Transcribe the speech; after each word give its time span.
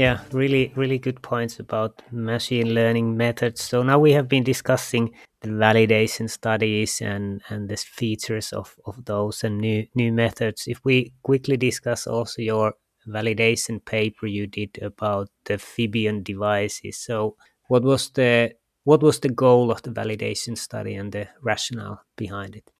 Yeah, 0.00 0.20
really, 0.32 0.72
really 0.76 0.96
good 0.98 1.20
points 1.20 1.60
about 1.60 2.00
machine 2.10 2.72
learning 2.72 3.18
methods. 3.18 3.62
So 3.62 3.82
now 3.82 3.98
we 3.98 4.12
have 4.12 4.28
been 4.30 4.42
discussing 4.42 5.10
the 5.42 5.50
validation 5.50 6.30
studies 6.30 7.02
and 7.02 7.42
and 7.50 7.68
the 7.68 7.76
features 7.76 8.50
of 8.54 8.74
of 8.86 9.04
those 9.04 9.44
and 9.44 9.58
new 9.58 9.86
new 9.94 10.10
methods. 10.10 10.64
If 10.66 10.78
we 10.86 11.12
quickly 11.22 11.58
discuss 11.58 12.06
also 12.06 12.40
your 12.40 12.72
validation 13.06 13.84
paper 13.84 14.26
you 14.26 14.46
did 14.46 14.78
about 14.80 15.28
the 15.44 15.58
Fibion 15.58 16.24
devices. 16.24 16.96
So 16.96 17.36
what 17.68 17.82
was 17.82 18.08
the 18.08 18.52
what 18.84 19.02
was 19.02 19.20
the 19.20 19.28
goal 19.44 19.70
of 19.70 19.82
the 19.82 19.90
validation 19.90 20.56
study 20.56 20.94
and 20.94 21.12
the 21.12 21.28
rationale 21.42 22.00
behind 22.16 22.56
it? 22.56 22.72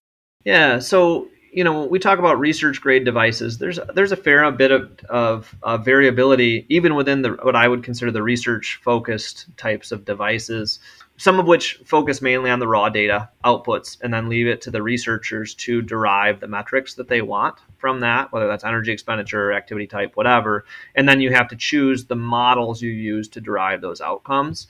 Yeah, 0.43 0.79
so 0.79 1.27
you 1.51 1.63
know, 1.63 1.81
when 1.81 1.89
we 1.89 1.99
talk 1.99 2.17
about 2.17 2.39
research 2.39 2.81
grade 2.81 3.03
devices, 3.03 3.57
there's 3.57 3.79
there's 3.93 4.11
a 4.11 4.17
fair 4.17 4.49
bit 4.51 4.71
of, 4.71 4.99
of, 5.09 5.55
of 5.61 5.83
variability 5.83 6.65
even 6.69 6.95
within 6.95 7.21
the 7.21 7.31
what 7.41 7.55
I 7.55 7.67
would 7.67 7.83
consider 7.83 8.11
the 8.11 8.23
research 8.23 8.79
focused 8.83 9.45
types 9.57 9.91
of 9.91 10.05
devices. 10.05 10.79
Some 11.17 11.39
of 11.39 11.45
which 11.45 11.79
focus 11.85 12.21
mainly 12.21 12.49
on 12.49 12.59
the 12.59 12.67
raw 12.67 12.89
data 12.89 13.29
outputs 13.45 13.97
and 14.01 14.11
then 14.11 14.27
leave 14.27 14.47
it 14.47 14.61
to 14.61 14.71
the 14.71 14.81
researchers 14.81 15.53
to 15.55 15.81
derive 15.81 16.39
the 16.39 16.47
metrics 16.47 16.95
that 16.95 17.09
they 17.09 17.21
want 17.21 17.59
from 17.77 17.99
that, 17.99 18.31
whether 18.31 18.47
that's 18.47 18.63
energy 18.63 18.91
expenditure, 18.91 19.53
activity 19.53 19.85
type, 19.85 20.15
whatever. 20.15 20.65
And 20.95 21.07
then 21.07 21.21
you 21.21 21.31
have 21.31 21.49
to 21.49 21.55
choose 21.55 22.05
the 22.05 22.15
models 22.15 22.81
you 22.81 22.89
use 22.89 23.27
to 23.29 23.41
derive 23.41 23.81
those 23.81 24.01
outcomes. 24.01 24.67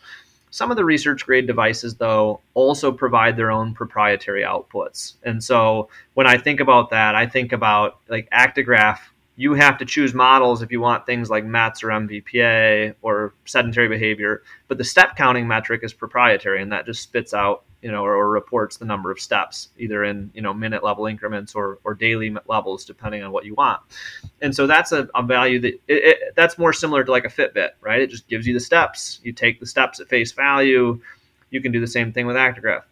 Some 0.51 0.69
of 0.69 0.77
the 0.77 0.85
research 0.85 1.25
grade 1.25 1.47
devices, 1.47 1.95
though, 1.95 2.41
also 2.53 2.91
provide 2.91 3.37
their 3.37 3.51
own 3.51 3.73
proprietary 3.73 4.43
outputs. 4.43 5.15
And 5.23 5.41
so 5.43 5.89
when 6.13 6.27
I 6.27 6.37
think 6.37 6.59
about 6.59 6.89
that, 6.91 7.15
I 7.15 7.25
think 7.25 7.53
about 7.53 7.99
like 8.09 8.29
Actigraph. 8.31 8.99
You 9.41 9.53
have 9.55 9.79
to 9.79 9.85
choose 9.85 10.13
models 10.13 10.61
if 10.61 10.71
you 10.71 10.81
want 10.81 11.05
things 11.05 11.29
like 11.29 11.43
METs 11.43 11.83
or 11.83 11.87
MVPA 11.87 12.93
or 13.01 13.33
sedentary 13.45 13.87
behavior, 13.87 14.43
but 14.67 14.77
the 14.77 14.83
step 14.83 15.15
counting 15.15 15.47
metric 15.47 15.81
is 15.83 15.93
proprietary, 15.93 16.61
and 16.61 16.71
that 16.71 16.85
just 16.85 17.01
spits 17.01 17.33
out 17.33 17.63
you 17.81 17.91
know, 17.91 18.03
or, 18.03 18.15
or, 18.15 18.29
reports 18.29 18.77
the 18.77 18.85
number 18.85 19.09
of 19.09 19.19
steps, 19.19 19.69
either 19.77 20.03
in 20.03 20.29
you 20.35 20.41
know 20.41 20.53
minute 20.53 20.83
level 20.83 21.07
increments 21.07 21.55
or 21.55 21.79
or 21.83 21.95
daily 21.95 22.35
levels, 22.47 22.85
depending 22.85 23.23
on 23.23 23.31
what 23.31 23.45
you 23.45 23.55
want. 23.55 23.81
And 24.41 24.55
so 24.55 24.67
that's 24.67 24.91
a, 24.91 25.09
a 25.15 25.23
value 25.23 25.59
that 25.61 25.73
it, 25.73 25.81
it, 25.87 26.17
that's 26.35 26.59
more 26.59 26.73
similar 26.73 27.03
to 27.03 27.11
like 27.11 27.25
a 27.25 27.29
Fitbit, 27.29 27.71
right? 27.81 28.01
It 28.01 28.11
just 28.11 28.27
gives 28.27 28.45
you 28.45 28.53
the 28.53 28.59
steps. 28.59 29.19
You 29.23 29.33
take 29.33 29.59
the 29.59 29.65
steps 29.65 29.99
at 29.99 30.07
face 30.07 30.31
value. 30.31 31.01
You 31.49 31.61
can 31.61 31.71
do 31.71 31.79
the 31.79 31.87
same 31.87 32.13
thing 32.13 32.27
with 32.27 32.35
Actigraph. 32.35 32.83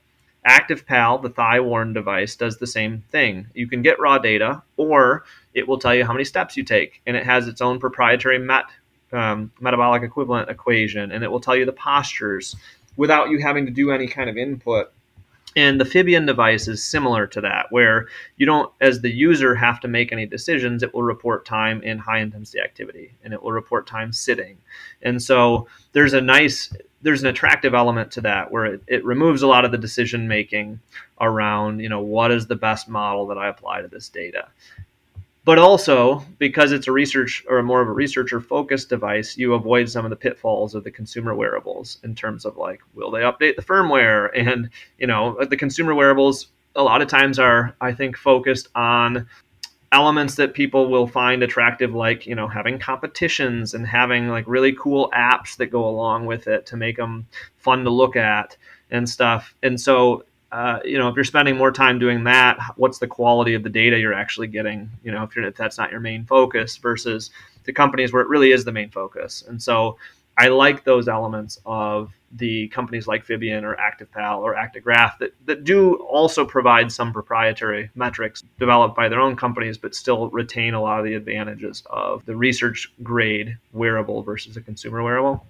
ActivePal, 0.47 1.21
the 1.21 1.29
thigh 1.29 1.59
worn 1.59 1.93
device, 1.93 2.35
does 2.35 2.57
the 2.57 2.67
same 2.67 3.03
thing. 3.11 3.47
You 3.53 3.67
can 3.67 3.81
get 3.81 3.99
raw 3.99 4.17
data, 4.17 4.63
or 4.77 5.25
it 5.59 5.67
will 5.67 5.77
tell 5.77 5.93
you 5.93 6.05
how 6.05 6.13
many 6.13 6.25
steps 6.25 6.57
you 6.57 6.63
take, 6.63 7.01
and 7.05 7.15
it 7.15 7.25
has 7.25 7.47
its 7.47 7.61
own 7.61 7.79
proprietary 7.79 8.39
MET 8.39 8.65
um, 9.11 9.51
metabolic 9.59 10.03
equivalent 10.03 10.49
equation, 10.49 11.11
and 11.11 11.23
it 11.23 11.31
will 11.31 11.39
tell 11.39 11.55
you 11.55 11.65
the 11.65 11.71
postures 11.71 12.55
without 12.97 13.29
you 13.29 13.39
having 13.39 13.65
to 13.65 13.71
do 13.71 13.91
any 13.91 14.07
kind 14.07 14.29
of 14.29 14.37
input. 14.37 14.91
And 15.55 15.81
the 15.81 15.85
Fibion 15.85 16.27
device 16.27 16.67
is 16.67 16.83
similar 16.83 17.25
to 17.27 17.41
that, 17.41 17.71
where 17.71 18.07
you 18.37 18.45
don't, 18.45 18.71
as 18.81 19.01
the 19.01 19.09
user, 19.09 19.55
have 19.55 19.79
to 19.79 19.87
make 19.87 20.11
any 20.11 20.27
decisions. 20.27 20.83
It 20.83 20.93
will 20.93 21.01
report 21.01 21.43
time 21.43 21.81
in 21.81 21.97
high 21.97 22.19
intensity 22.19 22.59
activity 22.59 23.13
and 23.23 23.33
it 23.33 23.41
will 23.41 23.51
report 23.51 23.87
time 23.87 24.13
sitting. 24.13 24.57
And 25.01 25.21
so 25.21 25.67
there's 25.93 26.13
a 26.13 26.21
nice, 26.21 26.71
there's 27.01 27.23
an 27.23 27.29
attractive 27.29 27.73
element 27.73 28.11
to 28.11 28.21
that 28.21 28.51
where 28.51 28.65
it, 28.65 28.83
it 28.85 29.03
removes 29.03 29.41
a 29.41 29.47
lot 29.47 29.65
of 29.65 29.71
the 29.71 29.77
decision 29.77 30.27
making 30.27 30.79
around, 31.19 31.79
you 31.79 31.89
know, 31.89 32.01
what 32.01 32.31
is 32.31 32.45
the 32.45 32.55
best 32.55 32.87
model 32.87 33.25
that 33.27 33.39
I 33.39 33.47
apply 33.47 33.81
to 33.81 33.87
this 33.87 34.07
data 34.07 34.49
but 35.45 35.57
also 35.57 36.23
because 36.37 36.71
it's 36.71 36.87
a 36.87 36.91
research 36.91 37.43
or 37.49 37.61
more 37.63 37.81
of 37.81 37.87
a 37.87 37.93
researcher 37.93 38.39
focused 38.39 38.89
device 38.89 39.37
you 39.37 39.53
avoid 39.53 39.89
some 39.89 40.05
of 40.05 40.09
the 40.09 40.15
pitfalls 40.15 40.75
of 40.75 40.83
the 40.83 40.91
consumer 40.91 41.33
wearables 41.33 41.97
in 42.03 42.13
terms 42.15 42.45
of 42.45 42.57
like 42.57 42.81
will 42.93 43.11
they 43.11 43.21
update 43.21 43.55
the 43.55 43.61
firmware? 43.61 44.29
And 44.49 44.69
you 44.97 45.07
know 45.07 45.37
the 45.43 45.57
consumer 45.57 45.93
wearables 45.93 46.47
a 46.75 46.83
lot 46.83 47.01
of 47.01 47.07
times 47.07 47.39
are 47.39 47.75
i 47.81 47.91
think 47.91 48.15
focused 48.15 48.67
on 48.75 49.27
elements 49.91 50.35
that 50.35 50.53
people 50.53 50.89
will 50.89 51.07
find 51.07 51.41
attractive 51.41 51.93
like 51.93 52.25
you 52.25 52.35
know 52.35 52.47
having 52.47 52.77
competitions 52.77 53.73
and 53.73 53.87
having 53.87 54.29
like 54.29 54.45
really 54.47 54.73
cool 54.73 55.11
apps 55.15 55.57
that 55.57 55.67
go 55.67 55.87
along 55.87 56.25
with 56.25 56.47
it 56.47 56.65
to 56.67 56.77
make 56.77 56.97
them 56.97 57.27
fun 57.57 57.83
to 57.83 57.89
look 57.89 58.15
at 58.15 58.55
and 58.91 59.09
stuff. 59.09 59.55
And 59.61 59.79
so 59.79 60.23
uh, 60.51 60.79
you 60.83 60.97
know, 60.97 61.07
if 61.07 61.15
you're 61.15 61.23
spending 61.23 61.57
more 61.57 61.71
time 61.71 61.99
doing 61.99 62.23
that, 62.23 62.59
what's 62.75 62.97
the 62.97 63.07
quality 63.07 63.53
of 63.53 63.63
the 63.63 63.69
data 63.69 63.99
you're 63.99 64.13
actually 64.13 64.47
getting? 64.47 64.89
You 65.03 65.11
know, 65.11 65.23
if, 65.23 65.37
if 65.37 65.55
that's 65.55 65.77
not 65.77 65.91
your 65.91 65.99
main 65.99 66.25
focus 66.25 66.77
versus 66.77 67.29
the 67.65 67.73
companies 67.73 68.11
where 68.11 68.21
it 68.21 68.29
really 68.29 68.51
is 68.51 68.65
the 68.65 68.71
main 68.71 68.89
focus. 68.89 69.43
And 69.47 69.61
so 69.61 69.97
I 70.37 70.47
like 70.47 70.83
those 70.83 71.07
elements 71.07 71.59
of 71.65 72.13
the 72.31 72.67
companies 72.69 73.07
like 73.07 73.25
Fibion 73.25 73.63
or 73.63 73.75
ActivePal 73.75 74.39
or 74.39 74.55
Actigraph 74.55 75.17
that, 75.19 75.33
that 75.45 75.63
do 75.63 75.95
also 75.95 76.45
provide 76.45 76.91
some 76.91 77.11
proprietary 77.11 77.89
metrics 77.95 78.43
developed 78.57 78.95
by 78.95 79.09
their 79.09 79.19
own 79.19 79.35
companies, 79.35 79.77
but 79.77 79.93
still 79.93 80.29
retain 80.29 80.73
a 80.73 80.81
lot 80.81 80.99
of 80.99 81.05
the 81.05 81.15
advantages 81.15 81.83
of 81.89 82.25
the 82.25 82.35
research 82.35 82.91
grade 83.03 83.57
wearable 83.73 84.21
versus 84.23 84.57
a 84.57 84.61
consumer 84.61 85.03
wearable. 85.03 85.45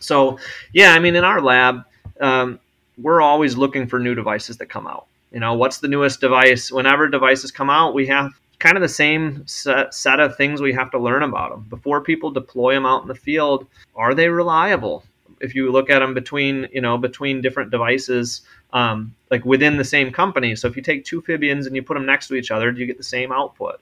So, 0.00 0.38
yeah, 0.72 0.92
I 0.92 0.98
mean, 0.98 1.16
in 1.16 1.24
our 1.24 1.40
lab, 1.40 1.84
um, 2.20 2.60
we're 3.00 3.22
always 3.22 3.56
looking 3.56 3.86
for 3.86 3.98
new 3.98 4.14
devices 4.14 4.56
that 4.58 4.66
come 4.66 4.86
out. 4.86 5.06
You 5.32 5.40
know, 5.40 5.54
what's 5.54 5.78
the 5.78 5.88
newest 5.88 6.20
device? 6.20 6.72
Whenever 6.72 7.08
devices 7.08 7.50
come 7.50 7.70
out, 7.70 7.94
we 7.94 8.06
have 8.06 8.32
kind 8.58 8.76
of 8.76 8.82
the 8.82 8.88
same 8.88 9.46
set, 9.46 9.94
set 9.94 10.20
of 10.20 10.36
things 10.36 10.60
we 10.60 10.72
have 10.72 10.90
to 10.90 10.98
learn 10.98 11.22
about 11.22 11.50
them 11.50 11.66
before 11.68 12.00
people 12.00 12.30
deploy 12.30 12.74
them 12.74 12.86
out 12.86 13.02
in 13.02 13.08
the 13.08 13.14
field. 13.14 13.66
Are 13.94 14.14
they 14.14 14.28
reliable? 14.28 15.04
If 15.40 15.54
you 15.54 15.70
look 15.70 15.90
at 15.90 16.00
them 16.00 16.14
between, 16.14 16.66
you 16.72 16.80
know, 16.80 16.98
between 16.98 17.40
different 17.40 17.70
devices, 17.70 18.42
um, 18.72 19.14
like 19.30 19.44
within 19.44 19.76
the 19.76 19.84
same 19.84 20.10
company. 20.10 20.56
So 20.56 20.66
if 20.66 20.76
you 20.76 20.82
take 20.82 21.04
two 21.04 21.22
Fibions 21.22 21.66
and 21.66 21.76
you 21.76 21.82
put 21.82 21.94
them 21.94 22.06
next 22.06 22.26
to 22.28 22.34
each 22.34 22.50
other, 22.50 22.72
do 22.72 22.80
you 22.80 22.86
get 22.86 22.98
the 22.98 23.04
same 23.04 23.30
output? 23.30 23.80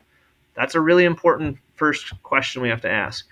That's 0.55 0.75
a 0.75 0.81
really 0.81 1.05
important 1.05 1.59
first 1.75 2.13
question 2.23 2.61
we 2.61 2.69
have 2.69 2.83
to 2.83 2.91
ask 2.91 3.27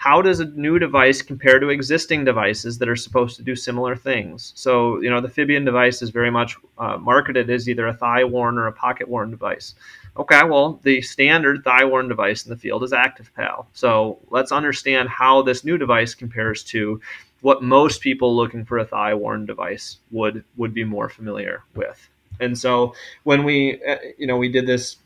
how 0.00 0.22
does 0.22 0.40
a 0.40 0.46
new 0.46 0.78
device 0.78 1.20
compare 1.20 1.60
to 1.60 1.68
existing 1.68 2.24
devices 2.24 2.78
that 2.78 2.88
are 2.88 2.96
supposed 2.96 3.36
to 3.36 3.42
do 3.42 3.54
similar 3.54 3.94
things? 3.94 4.54
So, 4.56 4.98
you 5.02 5.10
know, 5.10 5.20
the 5.20 5.28
Fibion 5.28 5.62
device 5.62 6.00
is 6.00 6.08
very 6.08 6.30
much 6.30 6.56
uh, 6.78 6.96
marketed 6.96 7.50
as 7.50 7.68
either 7.68 7.86
a 7.86 7.92
thigh 7.92 8.24
worn 8.24 8.56
or 8.56 8.66
a 8.66 8.72
pocket 8.72 9.06
worn 9.06 9.30
device. 9.30 9.74
Okay, 10.16 10.42
well, 10.42 10.80
the 10.84 11.02
standard 11.02 11.62
thigh 11.64 11.84
worn 11.84 12.08
device 12.08 12.46
in 12.46 12.48
the 12.48 12.56
field 12.56 12.82
is 12.82 12.92
ActivePal. 12.92 13.66
So 13.74 14.18
let's 14.30 14.52
understand 14.52 15.10
how 15.10 15.42
this 15.42 15.66
new 15.66 15.76
device 15.76 16.14
compares 16.14 16.64
to 16.64 16.98
what 17.42 17.62
most 17.62 18.00
people 18.00 18.34
looking 18.34 18.64
for 18.64 18.78
a 18.78 18.86
thigh 18.86 19.12
worn 19.12 19.44
device 19.44 19.98
would 20.10 20.44
would 20.56 20.72
be 20.72 20.82
more 20.82 21.10
familiar 21.10 21.64
with. 21.74 22.08
And 22.40 22.56
so 22.56 22.94
when 23.24 23.44
we, 23.44 23.84
uh, 23.84 23.96
you 24.16 24.26
know, 24.26 24.38
we 24.38 24.48
did 24.48 24.66
this 24.66 24.96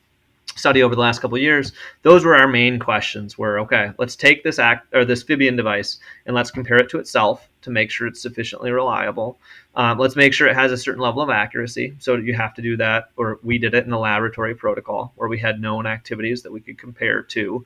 study 0.57 0.83
over 0.83 0.95
the 0.95 1.01
last 1.01 1.21
couple 1.21 1.37
of 1.37 1.43
years, 1.43 1.73
those 2.03 2.25
were 2.25 2.37
our 2.37 2.49
main 2.49 2.79
questions. 2.79 3.37
Were 3.39 3.61
okay, 3.61 3.93
let's 3.99 4.17
take 4.17 4.43
this 4.43 4.59
act 4.59 4.95
or 4.95 5.05
this 5.05 5.25
Fibion 5.25 5.57
device 5.57 5.99
and 6.27 6.35
let's 6.35 6.51
compare 6.51 6.77
it 6.77 6.89
to 6.91 6.99
itself 6.99 7.49
to 7.63 7.71
make 7.71 7.91
sure 7.91 8.07
it's 8.07 8.21
sufficiently 8.21 8.71
reliable. 8.71 9.39
Um, 9.75 9.99
let's 9.99 10.17
make 10.17 10.33
sure 10.33 10.49
it 10.49 10.55
has 10.55 10.71
a 10.71 10.77
certain 10.77 11.03
level 11.03 11.23
of 11.23 11.31
accuracy. 11.31 11.95
So 11.99 12.17
you 12.17 12.35
have 12.35 12.55
to 12.55 12.63
do 12.63 12.77
that, 12.77 13.11
or 13.17 13.39
we 13.43 13.59
did 13.59 13.75
it 13.75 13.87
in 13.87 13.93
a 13.93 13.99
laboratory 13.99 14.55
protocol 14.55 15.13
where 15.17 15.29
we 15.29 15.39
had 15.39 15.61
known 15.61 15.87
activities 15.87 16.43
that 16.43 16.53
we 16.53 16.61
could 16.61 16.79
compare 16.79 17.23
to. 17.23 17.65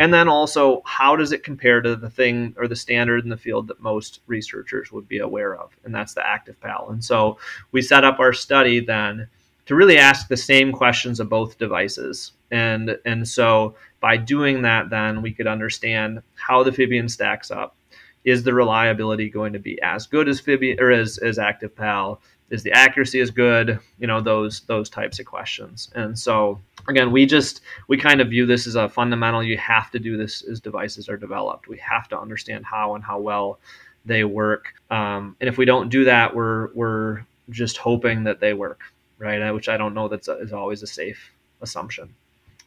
And 0.00 0.14
then 0.14 0.28
also, 0.28 0.80
how 0.84 1.16
does 1.16 1.32
it 1.32 1.42
compare 1.42 1.80
to 1.80 1.96
the 1.96 2.10
thing 2.10 2.54
or 2.56 2.68
the 2.68 2.76
standard 2.76 3.24
in 3.24 3.30
the 3.30 3.36
field 3.36 3.66
that 3.66 3.80
most 3.80 4.20
researchers 4.28 4.92
would 4.92 5.08
be 5.08 5.18
aware 5.18 5.56
of? 5.56 5.76
And 5.84 5.92
that's 5.92 6.14
the 6.14 6.20
ActivePal. 6.20 6.92
And 6.92 7.04
so 7.04 7.38
we 7.72 7.82
set 7.82 8.04
up 8.04 8.20
our 8.20 8.32
study 8.32 8.78
then 8.78 9.28
to 9.68 9.74
really 9.74 9.98
ask 9.98 10.28
the 10.28 10.36
same 10.36 10.72
questions 10.72 11.20
of 11.20 11.28
both 11.28 11.58
devices. 11.58 12.32
And 12.50 12.98
and 13.04 13.28
so 13.28 13.76
by 14.00 14.16
doing 14.16 14.62
that, 14.62 14.90
then 14.90 15.22
we 15.22 15.32
could 15.32 15.46
understand 15.46 16.22
how 16.34 16.62
the 16.62 16.70
Fibion 16.70 17.08
stacks 17.08 17.50
up. 17.50 17.76
Is 18.24 18.42
the 18.42 18.54
reliability 18.54 19.28
going 19.30 19.52
to 19.52 19.58
be 19.58 19.80
as 19.82 20.06
good 20.06 20.28
as 20.28 20.40
Fibion 20.40 20.80
or 20.80 20.90
as, 20.90 21.18
as 21.18 21.38
ActivePal? 21.38 22.18
is 22.50 22.62
the 22.62 22.72
accuracy 22.72 23.20
as 23.20 23.30
good 23.30 23.78
you 23.98 24.06
know 24.06 24.22
those 24.22 24.60
those 24.60 24.88
types 24.88 25.18
of 25.18 25.26
questions 25.26 25.90
and 25.94 26.18
so 26.18 26.58
again 26.88 27.12
we 27.12 27.26
just 27.26 27.60
we 27.88 27.98
kind 27.98 28.22
of 28.22 28.30
view 28.30 28.46
this 28.46 28.66
as 28.66 28.74
a 28.74 28.88
fundamental 28.88 29.42
you 29.42 29.58
have 29.58 29.90
to 29.90 29.98
do 29.98 30.16
this 30.16 30.42
as 30.44 30.58
devices 30.58 31.10
are 31.10 31.18
developed 31.18 31.68
we 31.68 31.76
have 31.76 32.08
to 32.08 32.18
understand 32.18 32.64
how 32.64 32.94
and 32.94 33.04
how 33.04 33.18
well 33.18 33.58
they 34.06 34.24
work 34.24 34.72
um, 34.90 35.36
and 35.42 35.48
if 35.48 35.58
we 35.58 35.66
don't 35.66 35.90
do 35.90 36.04
that 36.04 36.34
we're 36.34 36.68
we're 36.72 37.22
just 37.50 37.76
hoping 37.76 38.24
that 38.24 38.40
they 38.40 38.54
work 38.54 38.80
right 39.18 39.52
which 39.52 39.68
i 39.68 39.76
don't 39.76 39.94
know 39.94 40.08
that's 40.08 40.28
is 40.28 40.52
always 40.52 40.82
a 40.82 40.86
safe 40.86 41.32
assumption 41.60 42.14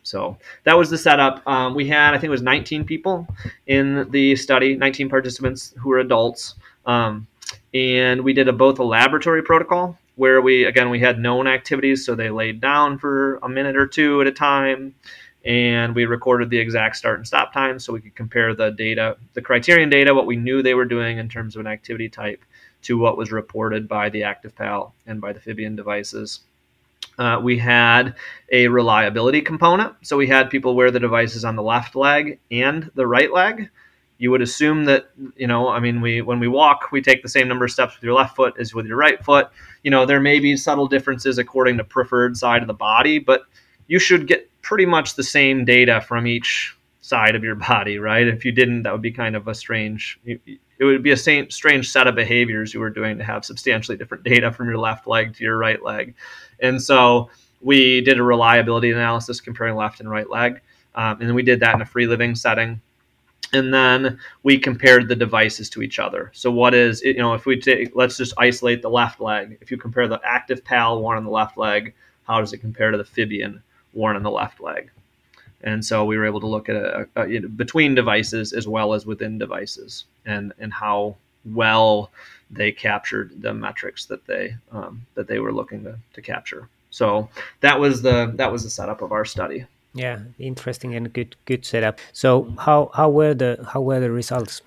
so 0.03 0.37
that 0.63 0.77
was 0.77 0.89
the 0.89 0.97
setup. 0.97 1.45
Um, 1.47 1.75
we 1.75 1.87
had, 1.87 2.13
I 2.13 2.17
think 2.17 2.25
it 2.25 2.29
was 2.29 2.41
19 2.41 2.85
people 2.85 3.27
in 3.67 4.09
the 4.11 4.35
study, 4.35 4.75
19 4.75 5.09
participants 5.09 5.73
who 5.77 5.89
were 5.89 5.99
adults. 5.99 6.55
Um, 6.85 7.27
and 7.73 8.21
we 8.21 8.33
did 8.33 8.47
a, 8.47 8.53
both 8.53 8.79
a 8.79 8.83
laboratory 8.83 9.43
protocol 9.43 9.97
where 10.15 10.41
we, 10.41 10.65
again, 10.65 10.89
we 10.89 10.99
had 10.99 11.19
known 11.19 11.47
activities. 11.47 12.05
So 12.05 12.15
they 12.15 12.29
laid 12.29 12.61
down 12.61 12.97
for 12.97 13.37
a 13.43 13.49
minute 13.49 13.75
or 13.75 13.87
two 13.87 14.21
at 14.21 14.27
a 14.27 14.31
time. 14.31 14.95
And 15.43 15.95
we 15.95 16.05
recorded 16.05 16.51
the 16.51 16.59
exact 16.59 16.95
start 16.97 17.17
and 17.17 17.25
stop 17.25 17.51
time 17.51 17.79
so 17.79 17.93
we 17.93 18.01
could 18.01 18.15
compare 18.15 18.53
the 18.53 18.69
data, 18.71 19.17
the 19.33 19.41
criterion 19.41 19.89
data, 19.89 20.13
what 20.13 20.27
we 20.27 20.35
knew 20.35 20.61
they 20.61 20.75
were 20.75 20.85
doing 20.85 21.17
in 21.17 21.29
terms 21.29 21.55
of 21.55 21.61
an 21.61 21.67
activity 21.67 22.09
type, 22.09 22.45
to 22.83 22.97
what 22.97 23.17
was 23.17 23.31
reported 23.31 23.87
by 23.87 24.09
the 24.09 24.21
ActivePal 24.21 24.91
and 25.05 25.21
by 25.21 25.33
the 25.33 25.39
Fibion 25.39 25.75
devices. 25.75 26.41
Uh, 27.17 27.39
we 27.41 27.57
had 27.57 28.15
a 28.51 28.67
reliability 28.67 29.41
component. 29.41 29.93
So 30.01 30.17
we 30.17 30.27
had 30.27 30.49
people 30.49 30.75
wear 30.75 30.91
the 30.91 30.99
devices 30.99 31.45
on 31.45 31.55
the 31.55 31.63
left 31.63 31.95
leg 31.95 32.39
and 32.49 32.89
the 32.95 33.05
right 33.05 33.31
leg. 33.31 33.69
You 34.17 34.31
would 34.31 34.41
assume 34.41 34.85
that, 34.85 35.09
you 35.35 35.47
know, 35.47 35.67
I 35.67 35.79
mean, 35.79 35.99
we 35.99 36.21
when 36.21 36.39
we 36.39 36.47
walk, 36.47 36.91
we 36.91 37.01
take 37.01 37.23
the 37.23 37.29
same 37.29 37.47
number 37.47 37.65
of 37.65 37.71
steps 37.71 37.95
with 37.95 38.03
your 38.03 38.13
left 38.13 38.35
foot 38.35 38.53
as 38.59 38.73
with 38.73 38.85
your 38.85 38.97
right 38.97 39.23
foot. 39.23 39.49
You 39.83 39.91
know, 39.91 40.05
there 40.05 40.19
may 40.19 40.39
be 40.39 40.55
subtle 40.57 40.87
differences 40.87 41.37
according 41.37 41.77
to 41.77 41.83
preferred 41.83 42.37
side 42.37 42.61
of 42.61 42.67
the 42.67 42.73
body, 42.73 43.17
but 43.17 43.43
you 43.87 43.97
should 43.97 44.27
get 44.27 44.49
pretty 44.61 44.85
much 44.85 45.15
the 45.15 45.23
same 45.23 45.65
data 45.65 46.01
from 46.01 46.27
each 46.27 46.77
side 47.01 47.35
of 47.35 47.43
your 47.43 47.55
body, 47.55 47.97
right? 47.97 48.27
If 48.27 48.45
you 48.45 48.51
didn't, 48.51 48.83
that 48.83 48.93
would 48.93 49.01
be 49.01 49.11
kind 49.11 49.35
of 49.35 49.47
a 49.47 49.55
strange. 49.55 50.19
It 50.25 50.59
would 50.79 51.03
be 51.03 51.11
a 51.11 51.17
strange 51.17 51.91
set 51.91 52.07
of 52.07 52.15
behaviors 52.15 52.73
you 52.73 52.79
were 52.79 52.89
doing 52.89 53.17
to 53.17 53.23
have 53.23 53.43
substantially 53.43 53.97
different 53.97 54.23
data 54.23 54.51
from 54.51 54.67
your 54.67 54.77
left 54.77 55.07
leg 55.07 55.35
to 55.35 55.43
your 55.43 55.57
right 55.57 55.83
leg. 55.83 56.15
And 56.59 56.81
so 56.81 57.29
we 57.61 58.01
did 58.01 58.19
a 58.19 58.23
reliability 58.23 58.91
analysis 58.91 59.41
comparing 59.41 59.75
left 59.75 59.99
and 59.99 60.09
right 60.09 60.29
leg. 60.29 60.61
Um, 60.95 61.21
and 61.21 61.35
we 61.35 61.43
did 61.43 61.59
that 61.59 61.75
in 61.75 61.81
a 61.81 61.85
free 61.85 62.07
living 62.07 62.35
setting. 62.35 62.81
And 63.53 63.73
then 63.73 64.19
we 64.43 64.57
compared 64.57 65.07
the 65.07 65.15
devices 65.15 65.69
to 65.71 65.81
each 65.81 65.99
other. 65.99 66.31
So 66.33 66.49
what 66.51 66.73
is, 66.73 67.01
you 67.01 67.17
know, 67.17 67.33
if 67.33 67.45
we 67.45 67.59
take, 67.59 67.95
let's 67.95 68.17
just 68.17 68.33
isolate 68.37 68.81
the 68.81 68.89
left 68.89 69.19
leg. 69.19 69.57
If 69.61 69.71
you 69.71 69.77
compare 69.77 70.07
the 70.07 70.19
ActivePal 70.19 71.01
worn 71.01 71.17
on 71.17 71.25
the 71.25 71.31
left 71.31 71.57
leg, 71.57 71.93
how 72.27 72.39
does 72.39 72.53
it 72.53 72.59
compare 72.59 72.91
to 72.91 72.97
the 72.97 73.03
Fibion 73.03 73.61
worn 73.93 74.15
on 74.15 74.23
the 74.23 74.31
left 74.31 74.61
leg? 74.61 74.89
And 75.63 75.85
so 75.85 76.05
we 76.05 76.17
were 76.17 76.25
able 76.25 76.39
to 76.39 76.47
look 76.47 76.69
at 76.69 76.75
a, 76.75 77.07
a, 77.15 77.27
you 77.27 77.39
know, 77.39 77.47
between 77.47 77.95
devices 77.95 78.53
as 78.53 78.67
well 78.67 78.93
as 78.93 79.05
within 79.05 79.37
devices 79.37 80.05
and, 80.25 80.53
and 80.59 80.73
how 80.73 81.15
well 81.45 82.11
they 82.49 82.71
captured 82.71 83.41
the 83.41 83.53
metrics 83.53 84.05
that 84.05 84.25
they 84.25 84.55
um, 84.71 85.05
that 85.15 85.27
they 85.27 85.39
were 85.39 85.53
looking 85.53 85.83
to, 85.83 85.97
to 86.13 86.21
capture. 86.21 86.67
So 86.89 87.29
that 87.61 87.79
was 87.79 88.01
the 88.01 88.31
that 88.35 88.51
was 88.51 88.63
the 88.63 88.69
setup 88.69 89.01
of 89.01 89.11
our 89.11 89.25
study. 89.25 89.65
Yeah, 89.93 90.19
interesting 90.39 90.95
and 90.95 91.11
good 91.11 91.35
good 91.45 91.65
setup. 91.65 91.99
So 92.13 92.53
how 92.59 92.91
how 92.93 93.09
were 93.09 93.33
the 93.33 93.65
how 93.67 93.81
were 93.81 93.99
the 93.99 94.11
results? 94.11 94.61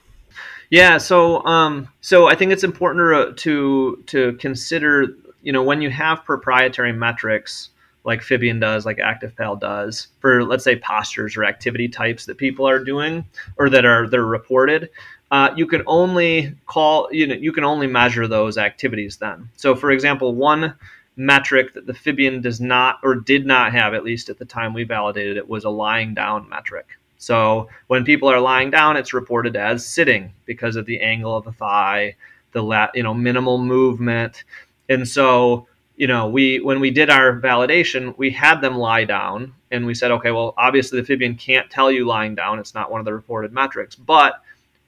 Yeah, 0.70 0.99
so 0.99 1.44
um, 1.44 1.88
so 2.00 2.29
I 2.29 2.35
think 2.35 2.52
it's 2.52 2.64
important 2.64 3.37
to 3.38 4.02
to 4.06 4.32
consider 4.35 5.08
you 5.43 5.52
know 5.52 5.62
when 5.62 5.82
you 5.82 5.91
have 5.91 6.25
proprietary 6.25 6.93
metrics 6.93 7.70
like 8.05 8.21
Fibion 8.21 8.61
does, 8.61 8.85
like 8.85 8.99
ActivePal 8.99 9.59
does, 9.59 10.09
for 10.21 10.45
let's 10.45 10.65
say 10.65 10.77
postures 10.77 11.37
or 11.37 11.45
activity 11.45 11.89
types 11.89 12.27
that 12.27 12.39
people 12.39 12.69
are 12.69 12.83
doing 12.83 13.25
or 13.56 13.71
that 13.71 13.85
are 13.85 14.09
they're 14.09 14.25
reported 14.25 14.91
uh, 15.35 15.53
you 15.56 15.67
can 15.67 15.83
only 15.89 16.55
call 16.67 17.09
you 17.11 17.27
know 17.27 17.35
you 17.35 17.53
can 17.53 17.65
only 17.65 17.89
measure 17.89 18.29
those 18.29 18.56
activities 18.56 19.17
then. 19.17 19.49
So, 19.56 19.75
for 19.75 19.91
example, 19.91 20.33
one 20.33 20.77
metric 21.17 21.75
that 21.75 21.87
the 21.87 21.93
Fibion 21.93 22.41
does 22.41 22.61
not 22.61 23.01
or 23.03 23.17
did 23.17 23.45
not 23.45 23.73
have, 23.73 23.95
at 23.95 24.05
least 24.05 24.29
at 24.29 24.39
the 24.39 24.45
time 24.45 24.73
we 24.73 24.85
validated 24.85 25.37
it, 25.37 25.49
was 25.49 25.65
a 25.65 25.71
lying 25.71 26.15
down 26.15 26.49
metric. 26.49 26.87
So 27.19 27.69
when 27.89 28.05
people 28.05 28.29
are 28.29 28.39
lying 28.39 28.71
down, 28.71 28.97
it's 28.97 29.12
reported 29.12 29.56
as 29.56 29.85
sitting 29.85 30.33
because 30.45 30.77
of 30.77 30.87
the 30.87 31.01
angle 31.01 31.37
of 31.37 31.45
the 31.45 31.53
thigh, 31.53 32.15
the 32.53 32.62
lat, 32.62 32.91
you 32.95 33.03
know, 33.03 33.15
minimal 33.15 33.59
movement, 33.59 34.45
and 34.89 35.09
so 35.09 35.67
you 35.96 36.06
know 36.06 36.29
we 36.29 36.61
when 36.61 36.81
we 36.81 36.91
did 36.91 37.11
our 37.11 37.41
validation, 37.41 38.17
we 38.19 38.31
had 38.31 38.61
them 38.61 38.76
lie 38.76 39.05
down, 39.05 39.55
and 39.70 39.87
we 39.87 39.94
said, 39.94 40.11
okay, 40.11 40.31
well, 40.31 40.55
obviously 40.56 41.00
the 41.00 41.06
Fibion 41.06 41.38
can't 41.38 41.70
tell 41.70 41.91
you 41.91 42.05
lying 42.06 42.35
down; 42.35 42.58
it's 42.58 42.75
not 42.75 42.91
one 42.91 43.00
of 43.00 43.05
the 43.05 43.14
reported 43.14 43.52
metrics, 43.52 43.94
but 43.94 44.43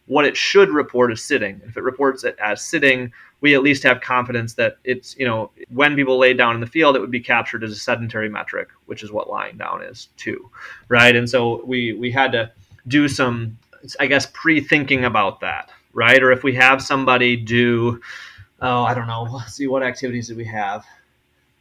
what 0.06 0.24
it 0.24 0.36
should 0.36 0.70
report 0.70 1.12
is 1.12 1.22
sitting. 1.22 1.60
If 1.66 1.76
it 1.76 1.82
reports 1.82 2.24
it 2.24 2.36
as 2.38 2.62
sitting, 2.62 3.12
we 3.40 3.54
at 3.54 3.62
least 3.62 3.82
have 3.82 4.00
confidence 4.00 4.54
that 4.54 4.78
it's, 4.84 5.16
you 5.18 5.26
know, 5.26 5.50
when 5.68 5.94
people 5.94 6.16
lay 6.18 6.32
down 6.32 6.54
in 6.54 6.60
the 6.60 6.66
field, 6.66 6.96
it 6.96 7.00
would 7.00 7.10
be 7.10 7.20
captured 7.20 7.64
as 7.64 7.72
a 7.72 7.76
sedentary 7.76 8.28
metric, 8.28 8.68
which 8.86 9.02
is 9.02 9.12
what 9.12 9.28
lying 9.28 9.56
down 9.56 9.82
is 9.82 10.08
too, 10.16 10.48
right? 10.88 11.14
And 11.14 11.28
so 11.28 11.64
we 11.64 11.92
we 11.94 12.10
had 12.10 12.32
to 12.32 12.50
do 12.88 13.08
some, 13.08 13.58
I 13.98 14.06
guess, 14.06 14.26
pre-thinking 14.32 15.04
about 15.04 15.40
that, 15.40 15.70
right? 15.92 16.22
Or 16.22 16.30
if 16.30 16.44
we 16.44 16.54
have 16.54 16.80
somebody 16.80 17.36
do, 17.36 18.00
oh, 18.60 18.84
I 18.84 18.94
don't 18.94 19.08
know, 19.08 19.24
let's 19.24 19.54
see 19.54 19.66
what 19.66 19.82
activities 19.82 20.28
did 20.28 20.36
we 20.36 20.44
have. 20.44 20.84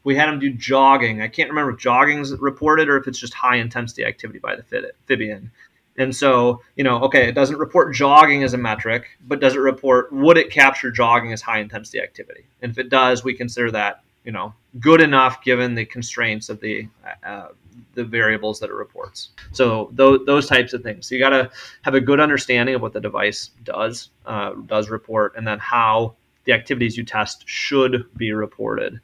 We 0.05 0.15
had 0.15 0.27
them 0.27 0.39
do 0.39 0.53
jogging. 0.53 1.21
I 1.21 1.27
can't 1.27 1.49
remember 1.49 1.71
if 1.71 1.79
jogging 1.79 2.19
is 2.19 2.31
reported 2.39 2.87
or 2.87 2.95
if 2.95 3.07
it's 3.07 3.19
just 3.19 3.33
high 3.33 3.57
intensity 3.57 4.05
activity 4.05 4.39
by 4.39 4.55
the 4.55 4.91
Fibion. 5.09 5.49
And 5.97 6.15
so, 6.15 6.61
you 6.75 6.83
know, 6.83 7.01
okay, 7.01 7.27
it 7.27 7.35
doesn't 7.35 7.57
report 7.57 7.93
jogging 7.93 8.43
as 8.43 8.53
a 8.53 8.57
metric, 8.57 9.07
but 9.27 9.39
does 9.39 9.55
it 9.55 9.59
report 9.59 10.11
would 10.13 10.37
it 10.37 10.51
capture 10.51 10.91
jogging 10.91 11.33
as 11.33 11.41
high 11.41 11.59
intensity 11.59 11.99
activity? 11.99 12.45
And 12.61 12.71
if 12.71 12.77
it 12.77 12.89
does, 12.89 13.23
we 13.23 13.33
consider 13.33 13.71
that, 13.71 14.03
you 14.23 14.31
know, 14.31 14.53
good 14.79 15.01
enough 15.01 15.43
given 15.43 15.75
the 15.75 15.85
constraints 15.85 16.49
of 16.49 16.59
the 16.59 16.87
uh, 17.23 17.47
the 17.93 18.03
variables 18.03 18.59
that 18.59 18.69
it 18.69 18.73
reports. 18.73 19.29
So 19.53 19.89
those, 19.93 20.25
those 20.25 20.47
types 20.47 20.73
of 20.73 20.83
things. 20.83 21.07
So 21.07 21.15
you 21.15 21.21
got 21.21 21.29
to 21.29 21.49
have 21.81 21.95
a 21.95 22.01
good 22.01 22.19
understanding 22.19 22.75
of 22.75 22.81
what 22.81 22.93
the 22.93 23.01
device 23.01 23.51
does 23.63 24.09
uh, 24.25 24.53
does 24.65 24.89
report, 24.89 25.33
and 25.35 25.47
then 25.47 25.59
how 25.59 26.15
the 26.43 26.53
activities 26.53 26.97
you 26.97 27.03
test 27.05 27.43
should 27.47 28.05
be 28.17 28.33
reported 28.33 28.99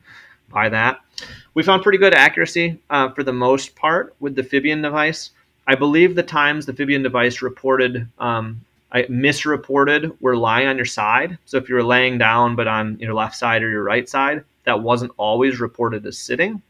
by 0.51 0.69
that. 0.69 0.99
We 1.53 1.63
found 1.63 1.83
pretty 1.83 1.97
good 1.97 2.13
accuracy 2.13 2.79
uh, 2.89 3.09
for 3.11 3.23
the 3.23 3.33
most 3.33 3.75
part 3.75 4.15
with 4.19 4.35
the 4.35 4.43
Fibion 4.43 4.81
device. 4.81 5.31
I 5.67 5.75
believe 5.75 6.15
the 6.15 6.23
times 6.23 6.65
the 6.65 6.73
Fibion 6.73 7.03
device 7.03 7.41
reported, 7.41 8.07
um, 8.19 8.61
I 8.91 9.05
misreported 9.09 10.11
were 10.21 10.35
lying 10.35 10.67
on 10.67 10.75
your 10.75 10.85
side. 10.85 11.37
So 11.45 11.57
if 11.57 11.69
you 11.69 11.75
were 11.75 11.83
laying 11.83 12.17
down 12.17 12.55
but 12.55 12.67
on 12.67 12.97
your 12.99 13.13
left 13.13 13.35
side 13.35 13.63
or 13.63 13.69
your 13.69 13.83
right 13.83 14.07
side, 14.07 14.43
that 14.63 14.81
wasn't 14.81 15.11
always 15.17 15.59
reported 15.59 16.05
as 16.05 16.17
sitting, 16.17 16.61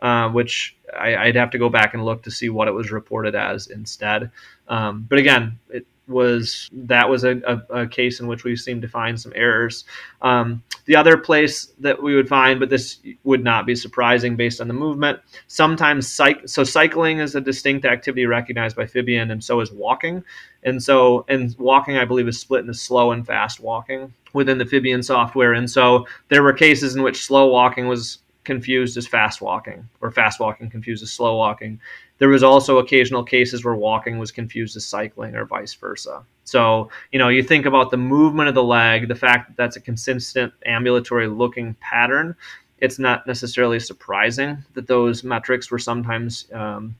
uh, 0.00 0.28
which 0.30 0.76
I, 0.98 1.26
would 1.26 1.36
have 1.36 1.50
to 1.50 1.58
go 1.58 1.68
back 1.68 1.94
and 1.94 2.04
look 2.04 2.22
to 2.24 2.30
see 2.30 2.48
what 2.48 2.68
it 2.68 2.72
was 2.72 2.90
reported 2.90 3.34
as 3.34 3.68
instead. 3.68 4.30
Um, 4.68 5.06
but 5.08 5.18
again, 5.18 5.58
it, 5.68 5.86
was 6.10 6.68
that 6.72 7.08
was 7.08 7.24
a, 7.24 7.40
a, 7.46 7.82
a, 7.82 7.86
case 7.86 8.20
in 8.20 8.26
which 8.26 8.44
we 8.44 8.56
seem 8.56 8.80
to 8.80 8.88
find 8.88 9.18
some 9.18 9.32
errors. 9.34 9.84
Um, 10.20 10.62
the 10.84 10.96
other 10.96 11.16
place 11.16 11.72
that 11.78 12.02
we 12.02 12.14
would 12.14 12.28
find, 12.28 12.60
but 12.60 12.68
this 12.68 12.98
would 13.24 13.44
not 13.44 13.64
be 13.64 13.74
surprising 13.74 14.36
based 14.36 14.60
on 14.60 14.68
the 14.68 14.74
movement, 14.74 15.20
sometimes 15.46 16.08
so 16.46 16.64
cycling 16.64 17.20
is 17.20 17.34
a 17.34 17.40
distinct 17.40 17.84
activity 17.84 18.26
recognized 18.26 18.76
by 18.76 18.84
Fibion, 18.84 19.30
and 19.30 19.42
so 19.42 19.60
is 19.60 19.72
walking. 19.72 20.24
And 20.62 20.82
so, 20.82 21.24
and 21.28 21.56
walking, 21.58 21.96
I 21.96 22.04
believe, 22.04 22.28
is 22.28 22.38
split 22.38 22.60
into 22.60 22.74
slow 22.74 23.12
and 23.12 23.26
fast 23.26 23.60
walking 23.60 24.12
within 24.34 24.58
the 24.58 24.64
Fibion 24.64 25.02
software. 25.02 25.54
And 25.54 25.70
so, 25.70 26.06
there 26.28 26.42
were 26.42 26.52
cases 26.52 26.96
in 26.96 27.02
which 27.02 27.24
slow 27.24 27.48
walking 27.48 27.88
was 27.88 28.18
confused 28.44 28.96
as 28.96 29.06
fast 29.06 29.40
walking, 29.40 29.88
or 30.00 30.10
fast 30.10 30.40
walking 30.40 30.68
confused 30.70 31.02
as 31.02 31.12
slow 31.12 31.36
walking. 31.36 31.80
There 32.20 32.28
was 32.28 32.42
also 32.42 32.78
occasional 32.78 33.24
cases 33.24 33.64
where 33.64 33.74
walking 33.74 34.18
was 34.18 34.30
confused 34.30 34.76
as 34.76 34.84
cycling 34.84 35.34
or 35.34 35.46
vice 35.46 35.72
versa. 35.72 36.22
So, 36.44 36.90
you 37.12 37.18
know, 37.18 37.30
you 37.30 37.42
think 37.42 37.64
about 37.64 37.90
the 37.90 37.96
movement 37.96 38.50
of 38.50 38.54
the 38.54 38.62
leg, 38.62 39.08
the 39.08 39.14
fact 39.14 39.48
that 39.48 39.56
that's 39.56 39.76
a 39.76 39.80
consistent 39.80 40.52
ambulatory 40.66 41.28
looking 41.28 41.74
pattern, 41.80 42.36
it's 42.78 42.98
not 42.98 43.26
necessarily 43.26 43.80
surprising 43.80 44.58
that 44.74 44.86
those 44.86 45.24
metrics 45.24 45.70
were 45.70 45.78
sometimes 45.78 46.46
um, 46.52 46.94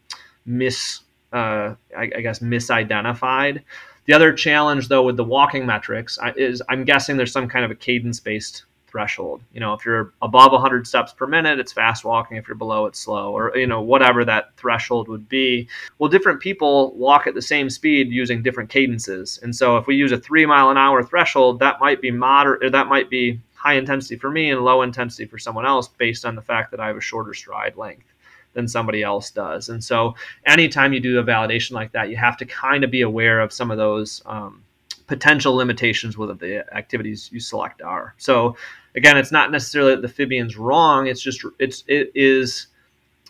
mis, 0.46 1.00
uh, 1.34 1.74
I, 1.94 2.10
I 2.16 2.20
guess, 2.22 2.38
misidentified. 2.38 3.62
The 4.06 4.14
other 4.14 4.32
challenge, 4.32 4.88
though, 4.88 5.02
with 5.02 5.18
the 5.18 5.24
walking 5.24 5.66
metrics 5.66 6.18
is 6.34 6.62
I'm 6.70 6.84
guessing 6.84 7.18
there's 7.18 7.32
some 7.32 7.48
kind 7.48 7.64
of 7.64 7.70
a 7.70 7.74
cadence 7.74 8.20
based 8.20 8.64
threshold. 8.90 9.42
You 9.52 9.60
know, 9.60 9.72
if 9.72 9.84
you're 9.84 10.12
above 10.20 10.52
100 10.52 10.86
steps 10.86 11.12
per 11.12 11.26
minute, 11.26 11.58
it's 11.58 11.72
fast 11.72 12.04
walking. 12.04 12.36
If 12.36 12.48
you're 12.48 12.56
below, 12.56 12.86
it's 12.86 12.98
slow, 12.98 13.32
or 13.36 13.56
you 13.56 13.66
know, 13.66 13.80
whatever 13.80 14.24
that 14.24 14.56
threshold 14.56 15.08
would 15.08 15.28
be. 15.28 15.68
Well, 15.98 16.10
different 16.10 16.40
people 16.40 16.94
walk 16.96 17.26
at 17.26 17.34
the 17.34 17.42
same 17.42 17.70
speed 17.70 18.10
using 18.10 18.42
different 18.42 18.70
cadences, 18.70 19.38
and 19.42 19.54
so 19.54 19.76
if 19.76 19.86
we 19.86 19.96
use 19.96 20.12
a 20.12 20.18
three 20.18 20.46
mile 20.46 20.70
an 20.70 20.76
hour 20.76 21.02
threshold, 21.02 21.60
that 21.60 21.80
might 21.80 22.00
be 22.00 22.10
moderate, 22.10 22.72
that 22.72 22.88
might 22.88 23.08
be 23.10 23.40
high 23.54 23.74
intensity 23.74 24.16
for 24.16 24.30
me 24.30 24.50
and 24.50 24.62
low 24.62 24.82
intensity 24.82 25.26
for 25.26 25.38
someone 25.38 25.66
else 25.66 25.86
based 25.86 26.24
on 26.24 26.34
the 26.34 26.42
fact 26.42 26.70
that 26.70 26.80
I 26.80 26.86
have 26.86 26.96
a 26.96 27.00
shorter 27.00 27.34
stride 27.34 27.76
length 27.76 28.06
than 28.54 28.66
somebody 28.66 29.02
else 29.02 29.30
does. 29.30 29.68
And 29.68 29.82
so, 29.84 30.14
anytime 30.46 30.92
you 30.92 31.00
do 31.00 31.18
a 31.18 31.24
validation 31.24 31.72
like 31.72 31.92
that, 31.92 32.08
you 32.10 32.16
have 32.16 32.36
to 32.38 32.44
kind 32.46 32.84
of 32.84 32.90
be 32.90 33.02
aware 33.02 33.40
of 33.40 33.52
some 33.52 33.70
of 33.70 33.76
those 33.76 34.22
um, 34.26 34.62
potential 35.10 35.56
limitations 35.56 36.16
with 36.16 36.38
the 36.38 36.64
activities 36.72 37.28
you 37.32 37.40
select 37.40 37.82
are. 37.82 38.14
So, 38.16 38.56
again, 38.94 39.16
it's 39.16 39.32
not 39.32 39.50
necessarily 39.50 39.96
that 39.96 40.02
the 40.02 40.08
Fibion's 40.08 40.56
wrong. 40.56 41.08
It's 41.08 41.20
just 41.20 41.44
it's 41.58 41.82
it 41.88 42.12
is 42.14 42.68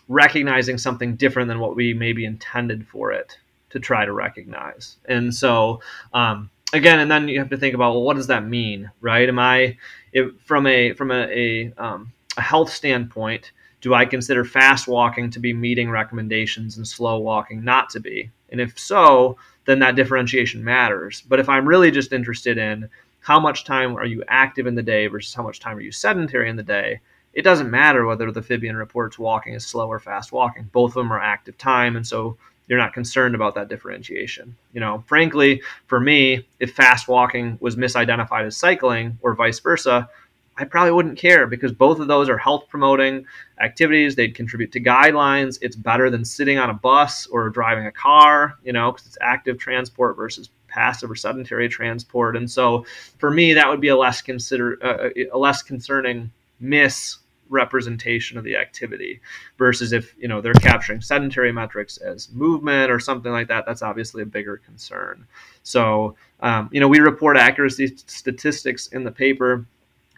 recognizing 0.07 0.77
something 0.77 1.15
different 1.15 1.47
than 1.47 1.59
what 1.59 1.75
we 1.75 1.95
maybe 1.95 2.23
intended 2.23 2.87
for 2.87 3.11
it 3.11 3.35
to 3.71 3.79
try 3.79 4.05
to 4.05 4.13
recognize. 4.13 4.97
And 5.05 5.33
so, 5.33 5.81
um, 6.13 6.51
again, 6.71 6.99
and 6.99 7.09
then 7.09 7.27
you 7.27 7.39
have 7.39 7.49
to 7.49 7.57
think 7.57 7.73
about 7.73 7.93
well, 7.93 8.03
what 8.03 8.15
does 8.15 8.27
that 8.27 8.45
mean, 8.45 8.91
right? 9.01 9.27
Am 9.27 9.39
I 9.39 9.77
if, 10.13 10.39
from 10.45 10.67
a 10.67 10.93
from 10.93 11.09
a, 11.09 11.23
a, 11.23 11.73
um, 11.79 12.13
a 12.37 12.41
health 12.41 12.71
standpoint? 12.71 13.51
do 13.81 13.95
I 13.95 14.05
consider 14.05 14.45
fast 14.45 14.87
walking 14.87 15.31
to 15.31 15.39
be 15.39 15.53
meeting 15.53 15.89
recommendations 15.89 16.77
and 16.77 16.87
slow 16.87 17.19
walking 17.19 17.63
not 17.63 17.89
to 17.89 17.99
be? 17.99 18.29
And 18.49 18.61
if 18.61 18.77
so, 18.79 19.37
then 19.65 19.79
that 19.79 19.95
differentiation 19.95 20.63
matters. 20.63 21.23
But 21.27 21.39
if 21.39 21.49
I'm 21.49 21.67
really 21.67 21.91
just 21.91 22.13
interested 22.13 22.57
in 22.57 22.89
how 23.19 23.39
much 23.39 23.63
time 23.63 23.95
are 23.95 24.05
you 24.05 24.23
active 24.27 24.67
in 24.67 24.75
the 24.75 24.83
day 24.83 25.07
versus 25.07 25.33
how 25.33 25.43
much 25.43 25.59
time 25.59 25.77
are 25.77 25.81
you 25.81 25.91
sedentary 25.91 26.49
in 26.49 26.55
the 26.55 26.63
day, 26.63 26.99
it 27.33 27.43
doesn't 27.43 27.71
matter 27.71 28.05
whether 28.05 28.31
the 28.31 28.41
Fibion 28.41 28.77
reports 28.77 29.17
walking 29.17 29.53
is 29.53 29.65
slow 29.65 29.87
or 29.87 29.99
fast 29.99 30.31
walking. 30.31 30.69
Both 30.71 30.91
of 30.91 30.95
them 30.95 31.13
are 31.13 31.21
active 31.21 31.57
time, 31.57 31.95
and 31.95 32.05
so 32.05 32.37
you're 32.67 32.79
not 32.79 32.93
concerned 32.93 33.35
about 33.35 33.55
that 33.55 33.69
differentiation. 33.69 34.55
You 34.73 34.81
know, 34.81 35.03
frankly, 35.07 35.61
for 35.87 35.99
me, 35.99 36.47
if 36.59 36.73
fast 36.73 37.07
walking 37.07 37.57
was 37.61 37.75
misidentified 37.75 38.45
as 38.45 38.57
cycling 38.57 39.17
or 39.21 39.35
vice 39.35 39.59
versa, 39.59 40.09
I 40.57 40.65
probably 40.65 40.91
wouldn't 40.91 41.17
care 41.17 41.47
because 41.47 41.71
both 41.71 41.99
of 41.99 42.07
those 42.07 42.29
are 42.29 42.37
health 42.37 42.65
promoting 42.69 43.25
activities. 43.59 44.15
They'd 44.15 44.35
contribute 44.35 44.71
to 44.73 44.81
guidelines. 44.81 45.57
It's 45.61 45.75
better 45.75 46.09
than 46.09 46.25
sitting 46.25 46.57
on 46.57 46.69
a 46.69 46.73
bus 46.73 47.25
or 47.27 47.49
driving 47.49 47.87
a 47.87 47.91
car, 47.91 48.57
you 48.63 48.73
know, 48.73 48.91
because 48.91 49.07
it's 49.07 49.17
active 49.21 49.57
transport 49.57 50.17
versus 50.17 50.49
passive 50.67 51.09
or 51.09 51.15
sedentary 51.15 51.69
transport. 51.69 52.35
And 52.35 52.49
so 52.49 52.85
for 53.17 53.31
me, 53.31 53.53
that 53.53 53.67
would 53.67 53.81
be 53.81 53.89
a 53.89 53.97
less 53.97 54.21
consider 54.21 54.77
uh, 54.83 55.09
a 55.33 55.37
less 55.37 55.63
concerning 55.63 56.31
misrepresentation 56.59 58.37
of 58.37 58.43
the 58.43 58.55
activity 58.55 59.19
versus 59.57 59.93
if 59.93 60.15
you 60.17 60.27
know 60.27 60.41
they're 60.41 60.53
capturing 60.53 61.01
sedentary 61.01 61.51
metrics 61.51 61.97
as 61.97 62.29
movement 62.31 62.91
or 62.91 62.99
something 62.99 63.31
like 63.31 63.47
that. 63.47 63.65
That's 63.65 63.81
obviously 63.81 64.21
a 64.21 64.25
bigger 64.25 64.57
concern. 64.57 65.25
So 65.63 66.15
um, 66.41 66.69
you 66.71 66.79
know 66.79 66.87
we 66.87 66.99
report 66.99 67.37
accuracy 67.37 67.95
statistics 68.05 68.87
in 68.87 69.03
the 69.03 69.11
paper 69.11 69.65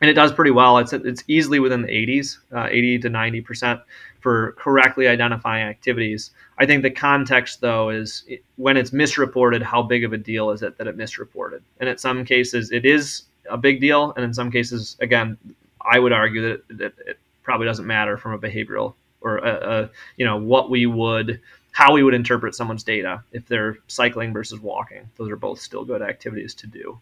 and 0.04 0.10
it 0.10 0.16
does 0.16 0.34
pretty 0.34 0.52
well. 0.52 0.80
It's 0.80 0.92
it's 0.92 1.24
easily 1.30 1.62
within 1.62 1.82
the 1.82 1.88
80s, 1.88 2.40
uh, 2.54 2.68
80 2.70 3.00
to 3.00 3.10
90 3.10 3.40
percent 3.40 3.80
for 4.20 4.52
correctly 4.60 5.08
identifying 5.08 5.66
activities. 5.66 6.32
I 6.58 6.66
think 6.66 6.84
the 6.84 6.92
context 6.92 7.62
though 7.62 7.90
is 7.90 8.26
when 8.58 8.76
it's 8.76 8.92
misreported, 8.92 9.62
how 9.62 9.82
big 9.82 10.04
of 10.04 10.12
a 10.12 10.18
deal 10.18 10.50
is 10.50 10.62
it 10.62 10.78
that 10.78 10.88
it 10.88 10.98
misreported? 10.98 11.64
And 11.80 11.88
in 11.88 11.98
some 11.98 12.26
cases, 12.26 12.70
it 12.74 12.86
is 12.86 13.24
a 13.50 13.56
big 13.56 13.80
deal, 13.80 14.12
and 14.18 14.26
in 14.26 14.34
some 14.34 14.52
cases, 14.52 14.98
again, 15.00 15.38
I 15.80 16.00
would 16.00 16.12
argue 16.12 16.50
that, 16.50 16.78
that 16.80 16.94
it 17.08 17.18
probably 17.42 17.66
doesn't 17.66 17.88
matter 17.88 18.18
from 18.18 18.34
a 18.34 18.38
behavioral 18.38 18.96
or 19.22 19.38
a, 19.38 19.84
a, 19.84 19.90
you 20.18 20.26
know 20.26 20.36
what 20.36 20.70
we 20.70 20.86
would 20.86 21.40
how 21.72 21.94
we 21.94 22.04
would 22.04 22.14
interpret 22.14 22.56
someone's 22.56 22.84
data 22.84 23.24
if 23.32 23.48
they're 23.48 23.78
cycling 23.88 24.34
versus 24.34 24.60
walking. 24.60 25.10
Those 25.16 25.32
are 25.32 25.38
both 25.38 25.62
still 25.62 25.86
good 25.86 26.02
activities 26.02 26.54
to 26.56 26.68
do 26.68 27.00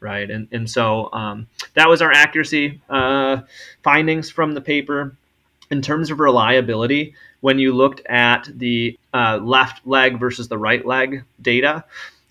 right? 0.00 0.30
And 0.30 0.48
and 0.52 0.68
so 0.70 1.12
um, 1.12 1.46
that 1.74 1.88
was 1.88 2.02
our 2.02 2.12
accuracy 2.12 2.80
uh, 2.88 3.42
findings 3.82 4.30
from 4.30 4.52
the 4.52 4.60
paper. 4.60 5.16
In 5.68 5.82
terms 5.82 6.12
of 6.12 6.20
reliability, 6.20 7.14
when 7.40 7.58
you 7.58 7.74
looked 7.74 8.00
at 8.06 8.48
the 8.54 8.96
uh, 9.12 9.38
left 9.42 9.84
leg 9.84 10.20
versus 10.20 10.46
the 10.46 10.58
right 10.58 10.86
leg 10.86 11.24
data, 11.42 11.84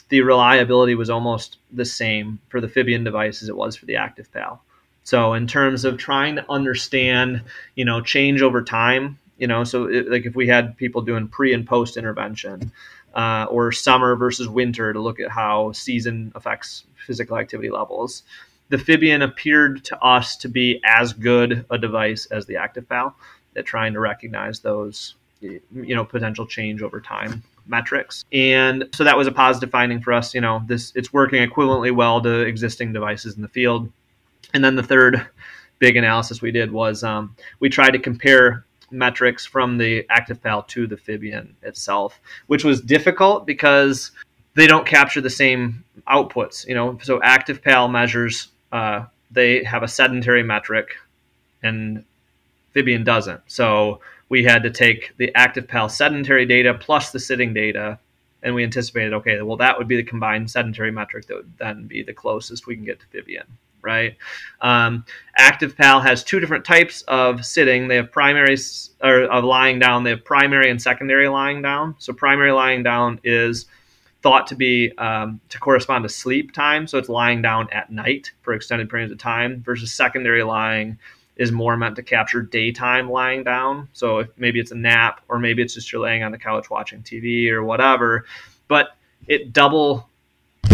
the 0.09 0.21
reliability 0.21 0.95
was 0.95 1.09
almost 1.09 1.57
the 1.71 1.83
same 1.83 2.39
for 2.47 2.61
the 2.61 2.67
Fibion 2.67 3.03
device 3.03 3.41
as 3.41 3.49
it 3.49 3.57
was 3.57 3.75
for 3.75 3.85
the 3.85 3.95
ActivePal. 3.95 4.59
So 5.03 5.33
in 5.33 5.47
terms 5.47 5.85
of 5.85 5.97
trying 5.97 6.35
to 6.37 6.49
understand, 6.49 7.43
you 7.75 7.85
know, 7.85 8.01
change 8.01 8.41
over 8.41 8.63
time, 8.63 9.19
you 9.37 9.47
know, 9.47 9.63
so 9.63 9.85
it, 9.85 10.09
like 10.09 10.25
if 10.25 10.35
we 10.35 10.47
had 10.47 10.77
people 10.77 11.01
doing 11.01 11.27
pre 11.27 11.53
and 11.53 11.67
post 11.67 11.97
intervention, 11.97 12.71
uh, 13.15 13.45
or 13.49 13.71
summer 13.71 14.15
versus 14.15 14.47
winter 14.47 14.93
to 14.93 14.99
look 14.99 15.19
at 15.19 15.31
how 15.31 15.71
season 15.71 16.31
affects 16.35 16.83
physical 17.07 17.37
activity 17.37 17.69
levels. 17.69 18.23
The 18.69 18.77
Fibion 18.77 19.23
appeared 19.23 19.85
to 19.85 19.99
us 20.01 20.35
to 20.37 20.49
be 20.49 20.81
as 20.83 21.13
good 21.13 21.65
a 21.69 21.77
device 21.77 22.25
as 22.27 22.45
the 22.45 22.55
ActivePal 22.55 23.13
at 23.55 23.65
trying 23.65 23.93
to 23.93 23.99
recognize 23.99 24.59
those, 24.59 25.15
you 25.39 25.61
know, 25.71 26.03
potential 26.03 26.45
change 26.45 26.81
over 26.81 26.99
time 26.99 27.43
metrics. 27.67 28.25
And 28.33 28.89
so 28.93 29.03
that 29.03 29.17
was 29.17 29.27
a 29.27 29.31
positive 29.31 29.71
finding 29.71 30.01
for 30.01 30.13
us. 30.13 30.33
You 30.33 30.41
know, 30.41 30.63
this 30.67 30.91
it's 30.95 31.13
working 31.13 31.47
equivalently 31.47 31.95
well 31.95 32.21
to 32.21 32.41
existing 32.41 32.91
devices 32.91 33.35
in 33.35 33.41
the 33.41 33.47
field. 33.47 33.91
And 34.53 34.63
then 34.63 34.75
the 34.75 34.83
third 34.83 35.25
big 35.79 35.95
analysis 35.95 36.41
we 36.41 36.51
did 36.51 36.71
was 36.71 37.03
um, 37.03 37.35
we 37.59 37.69
tried 37.69 37.91
to 37.91 37.99
compare 37.99 38.65
metrics 38.95 39.45
from 39.45 39.77
the 39.77 40.03
ActivePal 40.09 40.67
to 40.69 40.87
the 40.87 40.95
Fibion 40.95 41.49
itself, 41.61 42.19
which 42.47 42.63
was 42.63 42.81
difficult 42.81 43.45
because 43.45 44.11
they 44.55 44.67
don't 44.67 44.87
capture 44.87 45.21
the 45.21 45.29
same 45.29 45.83
outputs. 46.07 46.67
You 46.67 46.75
know, 46.75 46.97
so 47.03 47.19
ActivePal 47.19 47.91
measures 47.91 48.47
uh, 48.71 49.05
they 49.31 49.63
have 49.63 49.83
a 49.83 49.87
sedentary 49.87 50.43
metric, 50.43 50.95
and 51.61 52.03
Fibion 52.75 53.03
doesn't. 53.03 53.41
So 53.47 53.99
we 54.29 54.43
had 54.43 54.63
to 54.63 54.69
take 54.69 55.15
the 55.17 55.31
ActivePal 55.35 55.91
sedentary 55.91 56.45
data 56.45 56.73
plus 56.73 57.11
the 57.11 57.19
sitting 57.19 57.53
data, 57.53 57.99
and 58.43 58.55
we 58.55 58.63
anticipated, 58.63 59.13
okay, 59.13 59.41
well 59.41 59.57
that 59.57 59.77
would 59.77 59.87
be 59.87 59.97
the 59.97 60.03
combined 60.03 60.49
sedentary 60.49 60.91
metric 60.91 61.27
that 61.27 61.37
would 61.37 61.57
then 61.57 61.87
be 61.87 62.03
the 62.03 62.13
closest 62.13 62.67
we 62.67 62.75
can 62.75 62.85
get 62.85 62.99
to 62.99 63.05
Fibion 63.07 63.45
right? 63.85 64.17
Um, 64.61 65.05
ActivePal 65.39 66.01
has 66.03 66.23
two 66.23 66.39
different 66.39 66.65
types 66.65 67.03
of 67.03 67.45
sitting. 67.45 67.87
They 67.87 67.95
have 67.95 68.11
primary 68.11 68.57
or 69.01 69.23
of 69.23 69.43
lying 69.43 69.79
down. 69.79 70.03
They 70.03 70.09
have 70.09 70.25
primary 70.25 70.69
and 70.69 70.81
secondary 70.81 71.29
lying 71.29 71.61
down. 71.61 71.95
So 71.99 72.11
primary 72.11 72.51
lying 72.51 72.83
down 72.83 73.19
is 73.23 73.67
thought 74.21 74.47
to 74.47 74.55
be 74.55 74.91
um, 74.97 75.39
to 75.49 75.59
correspond 75.59 76.03
to 76.03 76.09
sleep 76.09 76.51
time. 76.51 76.87
So 76.87 76.97
it's 76.97 77.09
lying 77.09 77.41
down 77.41 77.69
at 77.71 77.91
night 77.91 78.31
for 78.41 78.53
extended 78.53 78.89
periods 78.89 79.11
of 79.11 79.19
time 79.19 79.61
versus 79.61 79.91
secondary 79.93 80.43
lying 80.43 80.97
is 81.37 81.51
more 81.51 81.77
meant 81.77 81.95
to 81.97 82.03
capture 82.03 82.41
daytime 82.41 83.09
lying 83.09 83.43
down. 83.43 83.89
So 83.93 84.19
if 84.19 84.29
maybe 84.37 84.59
it's 84.59 84.71
a 84.71 84.75
nap 84.75 85.21
or 85.27 85.37
maybe 85.37 85.61
it's 85.61 85.73
just 85.73 85.91
you're 85.91 86.01
laying 86.01 86.23
on 86.23 86.31
the 86.31 86.37
couch 86.37 86.69
watching 86.69 87.03
TV 87.03 87.51
or 87.51 87.63
whatever, 87.63 88.25
but 88.67 88.97
it 89.27 89.53
double 89.53 90.09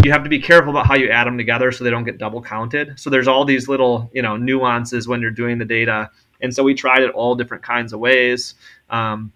you 0.04 0.12
have 0.12 0.24
to 0.24 0.30
be 0.30 0.40
careful 0.40 0.72
about 0.72 0.88
how 0.88 0.96
you 0.96 1.10
add 1.10 1.28
them 1.28 1.38
together 1.38 1.72
so 1.72 1.84
they 1.84 1.90
don't 1.90 2.04
get 2.04 2.18
double 2.18 2.42
counted. 2.42 3.00
So 3.00 3.10
there's 3.10 3.28
all 3.28 3.46
these 3.46 3.68
little, 3.68 4.10
you 4.14 4.22
know, 4.22 4.38
nuances 4.38 5.08
when 5.08 5.22
you're 5.22 5.32
doing 5.32 5.58
the 5.58 5.66
data. 5.66 6.10
And 6.42 6.54
so 6.54 6.64
we 6.64 6.74
tried 6.74 7.04
it 7.04 7.12
all 7.12 7.36
different 7.36 7.64
kinds 7.64 7.94
of 7.94 8.00
ways 8.00 8.56
um, 8.90 9.32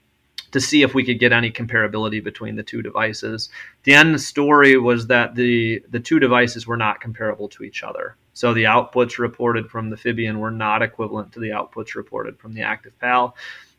to 0.52 0.60
see 0.60 0.82
if 0.82 0.94
we 0.94 1.04
could 1.04 1.20
get 1.20 1.34
any 1.34 1.52
comparability 1.52 2.24
between 2.24 2.56
the 2.56 2.64
two 2.64 2.82
devices. 2.82 3.50
The 3.84 3.94
end 3.94 4.20
story 4.22 4.78
was 4.78 5.08
that 5.08 5.36
the 5.36 5.84
the 5.90 6.00
two 6.00 6.20
devices 6.20 6.66
were 6.66 6.78
not 6.78 7.02
comparable 7.02 7.50
to 7.50 7.64
each 7.64 7.84
other. 7.84 8.16
So 8.34 8.54
the 8.54 8.64
outputs 8.64 9.18
reported 9.18 9.70
from 9.70 9.90
the 9.90 9.96
Fibion 9.96 10.38
were 10.38 10.52
not 10.52 10.82
equivalent 10.82 11.32
to 11.34 11.40
the 11.40 11.50
outputs 11.50 11.96
reported 11.96 12.40
from 12.40 12.54
the 12.54 12.62
ActivePal. 12.62 13.34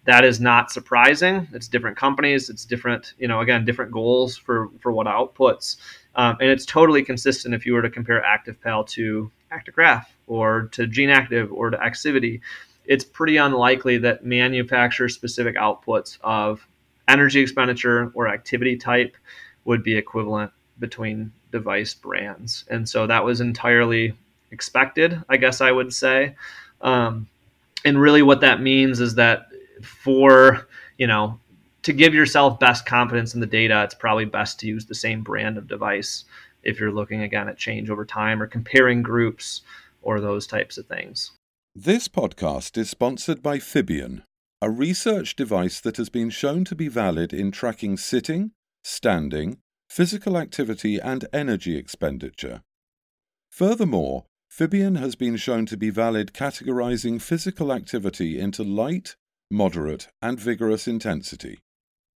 That 0.04 0.24
is 0.24 0.40
not 0.40 0.70
surprising. 0.70 1.48
It's 1.52 1.66
different 1.66 1.96
companies. 1.96 2.48
It's 2.48 2.64
different, 2.64 3.14
you 3.18 3.26
know, 3.26 3.40
again, 3.40 3.64
different 3.64 3.90
goals 3.90 4.36
for 4.36 4.68
for 4.78 4.92
what 4.92 5.06
outputs. 5.06 5.78
Um, 6.16 6.36
and 6.40 6.50
it's 6.50 6.66
totally 6.66 7.02
consistent 7.02 7.54
if 7.54 7.66
you 7.66 7.74
were 7.74 7.82
to 7.82 7.90
compare 7.90 8.22
ActivePal 8.22 8.88
to 8.88 9.30
Actigraph 9.52 10.06
or 10.26 10.68
to 10.72 10.86
GeneActive 10.86 11.52
or 11.52 11.70
to 11.70 11.76
Axivity. 11.76 12.40
It's 12.86 13.04
pretty 13.04 13.36
unlikely 13.36 13.98
that 13.98 14.24
manufacturer 14.24 15.08
specific 15.08 15.56
outputs 15.56 16.18
of 16.22 16.66
energy 17.06 17.40
expenditure 17.40 18.10
or 18.14 18.28
activity 18.28 18.76
type 18.76 19.16
would 19.64 19.82
be 19.82 19.96
equivalent 19.96 20.52
between 20.78 21.32
device 21.52 21.94
brands. 21.94 22.64
And 22.68 22.88
so 22.88 23.06
that 23.06 23.24
was 23.24 23.40
entirely 23.40 24.14
expected, 24.50 25.22
I 25.28 25.36
guess 25.36 25.60
I 25.60 25.70
would 25.70 25.92
say. 25.92 26.34
Um, 26.80 27.28
and 27.84 28.00
really, 28.00 28.22
what 28.22 28.40
that 28.40 28.60
means 28.60 29.00
is 29.00 29.14
that 29.16 29.46
for 29.82 30.66
you 30.98 31.06
know 31.06 31.38
to 31.86 31.92
give 31.92 32.12
yourself 32.12 32.58
best 32.58 32.84
confidence 32.84 33.32
in 33.32 33.40
the 33.40 33.46
data, 33.46 33.84
it's 33.84 33.94
probably 33.94 34.24
best 34.24 34.58
to 34.58 34.66
use 34.66 34.86
the 34.86 34.94
same 34.94 35.22
brand 35.22 35.56
of 35.56 35.68
device 35.68 36.24
if 36.64 36.80
you're 36.80 36.90
looking 36.90 37.22
again 37.22 37.48
at 37.48 37.56
change 37.56 37.88
over 37.90 38.04
time 38.04 38.42
or 38.42 38.48
comparing 38.48 39.04
groups 39.04 39.62
or 40.02 40.20
those 40.20 40.48
types 40.48 40.78
of 40.78 40.86
things. 40.86 41.30
This 41.76 42.08
podcast 42.08 42.76
is 42.76 42.90
sponsored 42.90 43.40
by 43.40 43.58
Fibion, 43.58 44.24
a 44.60 44.68
research 44.68 45.36
device 45.36 45.80
that 45.80 45.96
has 45.96 46.08
been 46.08 46.28
shown 46.28 46.64
to 46.64 46.74
be 46.74 46.88
valid 46.88 47.32
in 47.32 47.52
tracking 47.52 47.96
sitting, 47.96 48.50
standing, 48.82 49.58
physical 49.88 50.36
activity, 50.36 50.98
and 50.98 51.28
energy 51.32 51.76
expenditure. 51.76 52.62
Furthermore, 53.52 54.24
Fibion 54.50 54.98
has 54.98 55.14
been 55.14 55.36
shown 55.36 55.66
to 55.66 55.76
be 55.76 55.90
valid 55.90 56.32
categorizing 56.32 57.22
physical 57.22 57.72
activity 57.72 58.40
into 58.40 58.64
light, 58.64 59.14
moderate, 59.52 60.08
and 60.20 60.40
vigorous 60.40 60.88
intensity. 60.88 61.60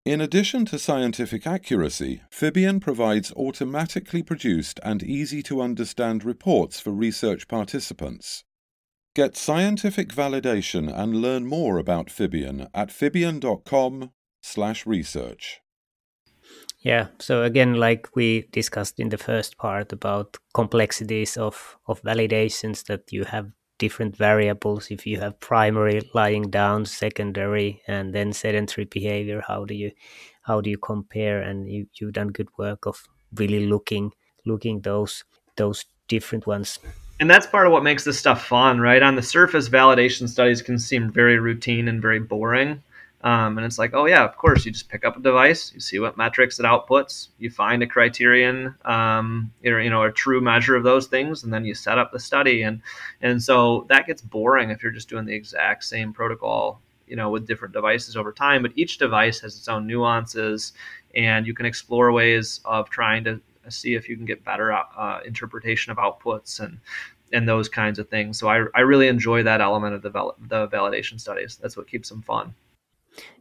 In 0.06 0.22
addition 0.22 0.64
to 0.66 0.80
scientific 0.80 1.46
accuracy, 1.46 2.22
Fibion 2.32 2.80
provides 2.80 3.34
automatically 3.34 4.24
produced 4.24 4.80
and 4.82 5.04
easy 5.04 5.44
to 5.44 5.62
understand 5.62 6.24
reports 6.24 6.80
for 6.80 6.92
research 6.92 7.50
participants. 7.50 8.46
Get 9.14 9.36
scientific 9.36 10.08
validation 10.10 10.90
and 10.92 11.22
learn 11.22 11.46
more 11.46 11.78
about 11.78 12.08
Fibion 12.08 12.70
at 12.74 12.90
fibion.com/research. 12.90 15.62
Yeah, 16.82 17.08
so 17.20 17.44
again 17.44 17.74
like 17.74 18.16
we 18.16 18.48
discussed 18.52 19.02
in 19.02 19.10
the 19.10 19.18
first 19.18 19.58
part 19.58 19.92
about 19.92 20.38
complexities 20.54 21.36
of 21.36 21.78
of 21.88 22.02
validations 22.04 22.86
that 22.86 23.12
you 23.12 23.26
have 23.26 23.52
different 23.80 24.16
variables. 24.16 24.92
If 24.92 25.08
you 25.08 25.20
have 25.20 25.40
primary 25.40 26.08
lying 26.14 26.52
down 26.52 26.86
secondary 26.86 27.82
and 27.88 28.14
then 28.14 28.34
sedentary 28.34 28.86
behavior 28.86 29.42
how 29.48 29.66
do 29.66 29.74
you 29.74 29.92
how 30.44 30.62
do 30.62 30.70
you 30.70 30.78
compare? 30.78 31.42
And 31.42 31.70
you, 31.70 31.88
you've 31.96 32.14
done 32.14 32.28
good 32.28 32.50
work 32.58 32.86
of 32.86 33.08
really 33.36 33.66
looking 33.66 34.12
looking 34.46 34.82
those 34.82 35.24
those 35.56 35.86
different 36.08 36.46
ones. 36.46 36.80
And 37.20 37.30
that's 37.30 37.48
part 37.48 37.68
of 37.68 37.74
what 37.74 37.84
makes 37.84 38.04
this 38.04 38.20
stuff 38.20 38.46
fun 38.46 38.80
right? 38.80 39.02
On 39.02 39.16
the 39.16 39.24
surface 39.24 39.68
validation 39.70 40.30
studies 40.30 40.62
can 40.62 40.78
seem 40.78 41.12
very 41.12 41.40
routine 41.40 41.88
and 41.88 42.02
very 42.02 42.20
boring 42.20 42.84
um, 43.22 43.58
and 43.58 43.66
it's 43.66 43.78
like, 43.78 43.94
oh 43.94 44.06
yeah, 44.06 44.24
of 44.24 44.38
course, 44.38 44.66
you 44.66 44.72
just 44.72 44.88
pick 44.88 45.04
up 45.04 45.18
a 45.18 45.20
device, 45.20 45.74
you 45.74 45.82
see 45.82 46.00
what 46.00 46.18
metrics 46.18 46.60
it 46.60 46.64
outputs, 46.66 47.30
you 47.38 47.50
find 47.50 47.84
a 47.84 47.88
criterion, 47.88 48.76
um, 48.86 49.52
or, 49.66 49.82
you 49.82 49.90
know, 49.90 50.04
a 50.04 50.12
true 50.12 50.40
measure 50.40 50.76
of 50.76 50.84
those 50.84 51.08
things, 51.08 51.44
and 51.44 51.54
then 51.54 51.66
you 51.66 51.76
set 51.76 51.98
up 51.98 52.12
the 52.12 52.20
study. 52.20 52.62
And 52.62 52.82
and 53.22 53.44
so 53.44 53.86
that 53.90 54.08
gets 54.08 54.22
boring 54.22 54.70
if 54.70 54.82
you're 54.82 54.94
just 54.94 55.10
doing 55.10 55.26
the 55.26 55.36
exact 55.36 55.84
same 55.84 56.14
protocol, 56.14 56.82
you 57.08 57.18
know, 57.18 57.30
with 57.30 57.46
different 57.46 57.74
devices 57.74 58.16
over 58.16 58.32
time. 58.32 58.62
But 58.62 58.72
each 58.76 58.98
device 58.98 59.42
has 59.42 59.58
its 59.58 59.68
own 59.68 59.86
nuances, 59.86 60.72
and 61.14 61.46
you 61.46 61.54
can 61.54 61.66
explore 61.66 62.14
ways 62.14 62.62
of 62.64 62.90
trying 62.90 63.26
to 63.26 63.42
see 63.68 63.96
if 63.96 64.08
you 64.08 64.16
can 64.16 64.26
get 64.26 64.46
better 64.46 64.72
uh, 64.72 65.20
interpretation 65.26 65.92
of 65.92 65.98
outputs 65.98 66.62
and 66.62 66.80
and 67.34 67.48
those 67.48 67.68
kinds 67.68 68.00
of 68.00 68.08
things. 68.10 68.40
So 68.40 68.48
I, 68.48 68.66
I 68.74 68.80
really 68.80 69.08
enjoy 69.08 69.44
that 69.44 69.62
element 69.62 69.94
of 69.94 70.02
the, 70.02 70.10
the 70.48 70.68
validation 70.68 71.20
studies. 71.20 71.60
That's 71.62 71.78
what 71.78 71.88
keeps 71.88 72.10
them 72.10 72.22
fun. 72.22 72.56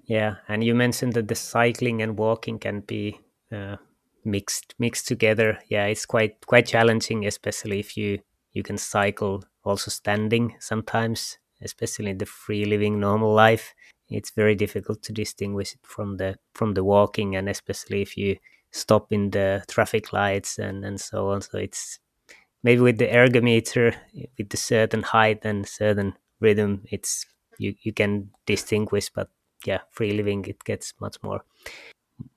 Yeah, 0.08 0.36
and 0.48 0.64
you 0.64 0.74
mentioned 0.74 1.12
that 1.14 1.28
the 1.28 1.34
cycling 1.36 2.02
and 2.02 2.18
walking 2.18 2.58
can 2.58 2.80
be 2.80 3.20
uh, 3.52 3.76
mixed 4.24 4.74
mixed 4.78 5.06
together. 5.06 5.58
Yeah, 5.68 5.84
it's 5.86 6.06
quite 6.06 6.44
quite 6.46 6.66
challenging, 6.66 7.26
especially 7.26 7.78
if 7.80 7.96
you 7.96 8.20
you 8.52 8.62
can 8.62 8.78
cycle 8.78 9.44
also 9.64 9.90
standing 9.90 10.56
sometimes, 10.60 11.38
especially 11.62 12.10
in 12.10 12.18
the 12.18 12.26
free 12.26 12.64
living 12.64 12.98
normal 13.00 13.34
life. 13.34 13.74
It's 14.08 14.30
very 14.30 14.54
difficult 14.54 15.02
to 15.04 15.12
distinguish 15.12 15.74
it 15.74 15.80
from 15.84 16.16
the 16.16 16.36
from 16.54 16.72
the 16.74 16.84
walking, 16.84 17.36
and 17.36 17.48
especially 17.48 18.00
if 18.02 18.16
you 18.16 18.38
stop 18.72 19.12
in 19.12 19.30
the 19.30 19.62
traffic 19.68 20.12
lights 20.12 20.58
and 20.58 20.84
and 20.86 20.98
so 21.00 21.28
on. 21.28 21.42
So 21.42 21.58
it's 21.58 21.98
maybe 22.62 22.82
with 22.82 22.98
the 22.98 23.08
ergometer 23.08 23.96
with 24.38 24.50
the 24.50 24.56
certain 24.58 25.02
height 25.02 25.44
and 25.44 25.66
certain 25.68 26.14
rhythm, 26.40 26.84
it's 26.90 27.26
you 27.58 27.74
you 27.82 27.92
can 27.92 28.30
distinguish, 28.46 29.10
but 29.10 29.30
yeah 29.64 29.80
free 29.90 30.12
living 30.12 30.44
it 30.46 30.62
gets 30.64 30.94
much 31.00 31.16
more 31.22 31.42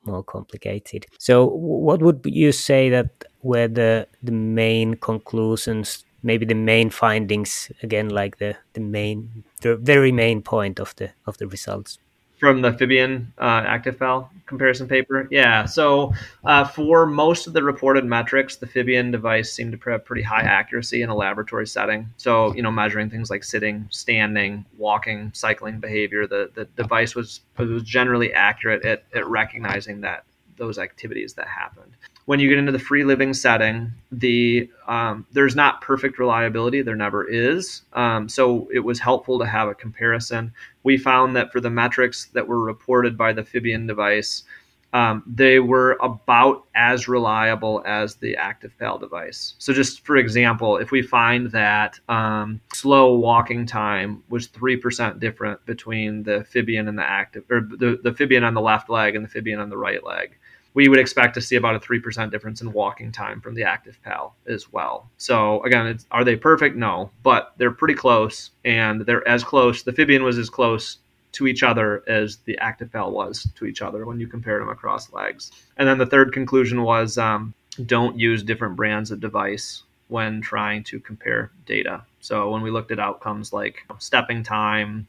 more 0.06 0.24
complicated. 0.24 1.06
So 1.18 1.46
what 1.46 2.02
would 2.02 2.22
you 2.26 2.52
say 2.52 2.90
that 2.90 3.10
were 3.42 3.68
the 3.68 4.08
the 4.24 4.32
main 4.32 4.96
conclusions 4.96 6.06
maybe 6.24 6.46
the 6.46 6.56
main 6.56 6.90
findings 6.90 7.72
again 7.82 8.10
like 8.10 8.38
the 8.38 8.56
the 8.74 8.80
main 8.80 9.44
the 9.62 9.76
very 9.76 10.12
main 10.12 10.42
point 10.42 10.80
of 10.80 10.96
the 10.98 11.10
of 11.26 11.38
the 11.38 11.48
results 11.48 11.98
from 12.42 12.60
the 12.64 12.72
Fibion 12.72 13.28
uh, 13.38 13.62
ActivPal 13.62 14.28
comparison 14.48 14.88
paper. 14.88 15.28
Yeah, 15.30 15.64
so 15.64 16.12
uh, 16.44 16.66
for 16.66 17.06
most 17.06 17.46
of 17.46 17.54
the 17.54 17.62
reported 17.62 18.04
metrics, 18.04 18.56
the 18.56 18.66
Fibion 18.66 19.12
device 19.12 19.54
seemed 19.54 19.80
to 19.80 19.90
have 19.92 20.04
pretty 20.04 20.24
high 20.24 20.42
accuracy 20.42 21.04
in 21.04 21.10
a 21.10 21.16
laboratory 21.16 21.68
setting. 21.68 22.10
So, 22.18 22.54
you 22.56 22.64
know, 22.64 22.72
measuring 22.72 23.12
things 23.12 23.30
like 23.30 23.44
sitting, 23.44 23.88
standing, 23.92 24.66
walking, 24.76 25.32
cycling 25.36 25.80
behavior, 25.80 26.26
the, 26.26 26.50
the 26.56 26.66
device 26.66 27.14
was 27.16 27.42
was 27.58 27.84
generally 27.84 28.34
accurate 28.34 28.84
at, 28.86 29.04
at 29.14 29.28
recognizing 29.28 30.02
that 30.02 30.24
those 30.58 30.80
activities 30.80 31.36
that 31.36 31.48
happened 31.48 31.94
when 32.32 32.40
you 32.40 32.48
get 32.48 32.58
into 32.58 32.72
the 32.72 32.80
free 32.80 33.04
living 33.04 33.34
setting, 33.34 33.92
the 34.10 34.70
um, 34.88 35.26
there's 35.34 35.54
not 35.54 35.82
perfect 35.82 36.18
reliability. 36.18 36.82
There 36.82 36.96
never 36.96 37.28
is. 37.28 37.82
Um, 37.92 38.30
so 38.30 38.70
it 38.74 38.80
was 38.80 39.02
helpful 39.02 39.38
to 39.40 39.46
have 39.46 39.68
a 39.68 39.76
comparison. 39.76 40.54
We 40.84 40.98
found 40.98 41.36
that 41.36 41.52
for 41.52 41.60
the 41.60 41.70
metrics 41.70 42.28
that 42.28 42.48
were 42.48 42.62
reported 42.62 43.18
by 43.18 43.34
the 43.34 43.42
Fibion 43.42 43.86
device, 43.86 44.46
um, 44.94 45.24
they 45.28 45.60
were 45.60 45.98
about 46.02 46.64
as 46.74 47.10
reliable 47.10 47.84
as 47.86 48.16
the 48.16 48.38
ActivPal 48.40 49.02
device. 49.02 49.56
So, 49.58 49.74
just 49.74 50.06
for 50.06 50.16
example, 50.16 50.78
if 50.78 50.90
we 50.90 51.02
find 51.02 51.52
that 51.52 52.00
um, 52.08 52.62
slow 52.74 53.14
walking 53.16 53.66
time 53.66 54.24
was 54.30 54.48
three 54.48 54.78
percent 54.78 55.20
different 55.20 55.66
between 55.66 56.24
the 56.24 56.46
Fibion 56.50 56.88
and 56.88 56.98
the 56.98 57.04
active, 57.04 57.44
or 57.52 57.60
the, 57.60 58.00
the 58.02 58.12
Fibion 58.12 58.48
on 58.48 58.54
the 58.54 58.62
left 58.62 58.90
leg 58.90 59.18
and 59.18 59.26
the 59.26 59.30
Fibion 59.30 59.60
on 59.60 59.70
the 59.70 59.76
right 59.76 60.02
leg, 60.06 60.38
we 60.74 60.88
would 60.88 61.00
expect 61.00 61.34
to 61.36 61.42
see 61.42 61.56
about 61.56 61.76
a 61.76 61.80
3% 61.80 62.32
difference 62.32 62.62
in 62.62 62.72
walking 62.72 63.12
time 63.12 63.42
from 63.42 63.56
the 63.56 63.62
ActivPal 63.62 64.32
as 64.48 64.72
well. 64.72 65.10
So 65.18 65.64
again, 65.64 66.00
are 66.12 66.24
they 66.24 66.36
perfect? 66.36 66.76
No, 66.76 67.12
but 67.24 67.54
they're 67.58 67.72
pretty 67.72 67.94
close 67.94 68.52
and 68.64 69.02
they're 69.02 69.28
as 69.28 69.44
close. 69.44 69.84
The 69.84 69.92
Fibion 69.92 70.24
was 70.24 70.38
as 70.38 70.50
close 70.50 70.98
to 71.34 71.48
each 71.48 71.64
other 71.64 72.04
as 72.08 72.38
the 72.46 72.58
ActivPal 72.62 73.12
was 73.12 73.48
to 73.56 73.66
each 73.66 73.82
other 73.82 74.06
when 74.06 74.20
you 74.20 74.28
compared 74.28 74.62
them 74.62 74.70
across 74.70 75.12
legs. 75.14 75.52
And 75.78 75.88
then 75.88 75.98
the 75.98 76.06
third 76.06 76.34
conclusion 76.34 76.84
was 76.84 77.18
um, 77.18 77.54
don't 77.86 78.20
use 78.20 78.44
different 78.44 78.76
brands 78.76 79.12
of 79.12 79.20
device 79.20 79.84
when 80.08 80.42
trying 80.42 80.84
to 80.84 81.00
compare 81.00 81.52
data. 81.66 82.04
So 82.20 82.52
when 82.52 82.62
we 82.62 82.70
looked 82.70 82.92
at 82.92 83.00
outcomes 83.00 83.54
like 83.54 83.86
stepping 83.98 84.44
time, 84.44 85.08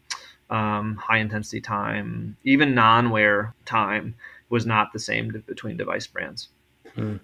um, 0.48 0.96
high 0.96 1.18
intensity 1.18 1.60
time, 1.60 2.36
even 2.44 2.74
non 2.74 3.10
wear 3.10 3.54
time, 3.64 4.14
was 4.52 4.66
not 4.66 4.92
the 4.92 4.98
same 4.98 5.42
between 5.46 5.76
device 5.76 6.06
brands. 6.06 6.50
Mm. 6.96 7.20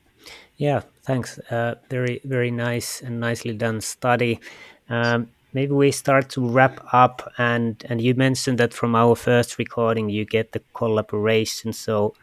Yeah, 0.56 0.80
thanks. 1.04 1.38
Uh, 1.50 1.74
very, 1.88 2.20
very 2.24 2.50
nice 2.50 3.02
and 3.02 3.20
nicely 3.20 3.52
done 3.52 3.80
study. 3.80 4.40
Um, 4.88 5.28
maybe 5.52 5.72
we 5.72 5.92
start 5.92 6.30
to 6.30 6.48
wrap 6.48 6.80
up, 6.92 7.32
and 7.38 7.84
and 7.88 8.00
you 8.00 8.14
mentioned 8.14 8.58
that 8.58 8.74
from 8.74 8.96
our 8.96 9.14
first 9.14 9.58
recording, 9.58 10.08
you 10.08 10.24
get 10.24 10.52
the 10.52 10.62
collaboration. 10.74 11.72
So, 11.72 12.14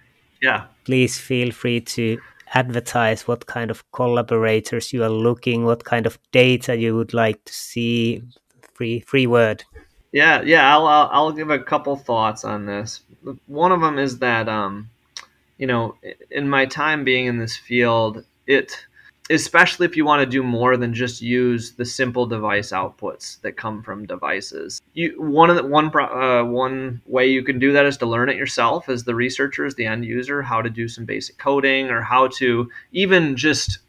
yeah, 0.42 0.66
please 0.84 1.20
feel 1.20 1.52
free 1.52 1.82
to 1.82 2.20
advertise 2.54 3.28
what 3.28 3.46
kind 3.46 3.72
of 3.72 3.90
collaborators 3.92 4.92
you 4.92 5.04
are 5.04 5.10
looking, 5.28 5.64
what 5.64 5.84
kind 5.84 6.06
of 6.06 6.20
data 6.32 6.76
you 6.76 6.96
would 6.96 7.14
like 7.14 7.44
to 7.46 7.54
see. 7.54 8.24
Free, 8.74 9.00
free 9.00 9.28
word. 9.28 9.64
Yeah, 10.12 10.42
yeah. 10.42 10.76
I'll 10.76 10.88
I'll, 10.88 11.10
I'll 11.12 11.32
give 11.32 11.50
a 11.50 11.60
couple 11.60 11.96
thoughts 11.96 12.44
on 12.44 12.66
this. 12.66 13.02
One 13.48 13.72
of 13.72 13.80
them 13.80 13.98
is 13.98 14.20
that 14.20 14.50
um, 14.50 14.90
you 15.58 15.68
know, 15.68 15.96
in 16.32 16.50
my 16.50 16.66
time 16.66 17.04
being 17.04 17.26
in 17.26 17.38
this 17.38 17.56
field, 17.58 18.24
it 18.48 18.86
especially 19.30 19.88
if 19.88 19.98
you 19.98 20.06
want 20.06 20.20
to 20.20 20.26
do 20.26 20.44
more 20.44 20.78
than 20.78 20.94
just 20.94 21.22
use 21.22 21.72
the 21.72 21.86
simple 21.86 22.28
device 22.28 22.72
outputs 22.72 23.42
that 23.42 23.58
come 23.58 23.82
from 23.82 24.06
devices. 24.06 24.80
You 24.94 25.16
one 25.22 25.50
of 25.50 25.56
the 25.56 25.66
one 25.66 25.92
uh, 25.98 26.44
one 26.44 27.02
way 27.08 27.28
you 27.28 27.44
can 27.44 27.58
do 27.58 27.74
that 27.74 27.86
is 27.86 27.98
to 27.98 28.06
learn 28.06 28.30
it 28.30 28.38
yourself 28.38 28.88
as 28.90 29.04
the 29.04 29.16
researcher, 29.16 29.66
as 29.66 29.76
the 29.76 29.86
end 29.86 30.06
user, 30.06 30.42
how 30.42 30.62
to 30.62 30.70
do 30.70 30.88
some 30.88 31.06
basic 31.06 31.38
coding 31.38 31.90
or 31.90 32.02
how 32.02 32.28
to 32.40 32.70
even 32.92 33.36
just 33.36 33.80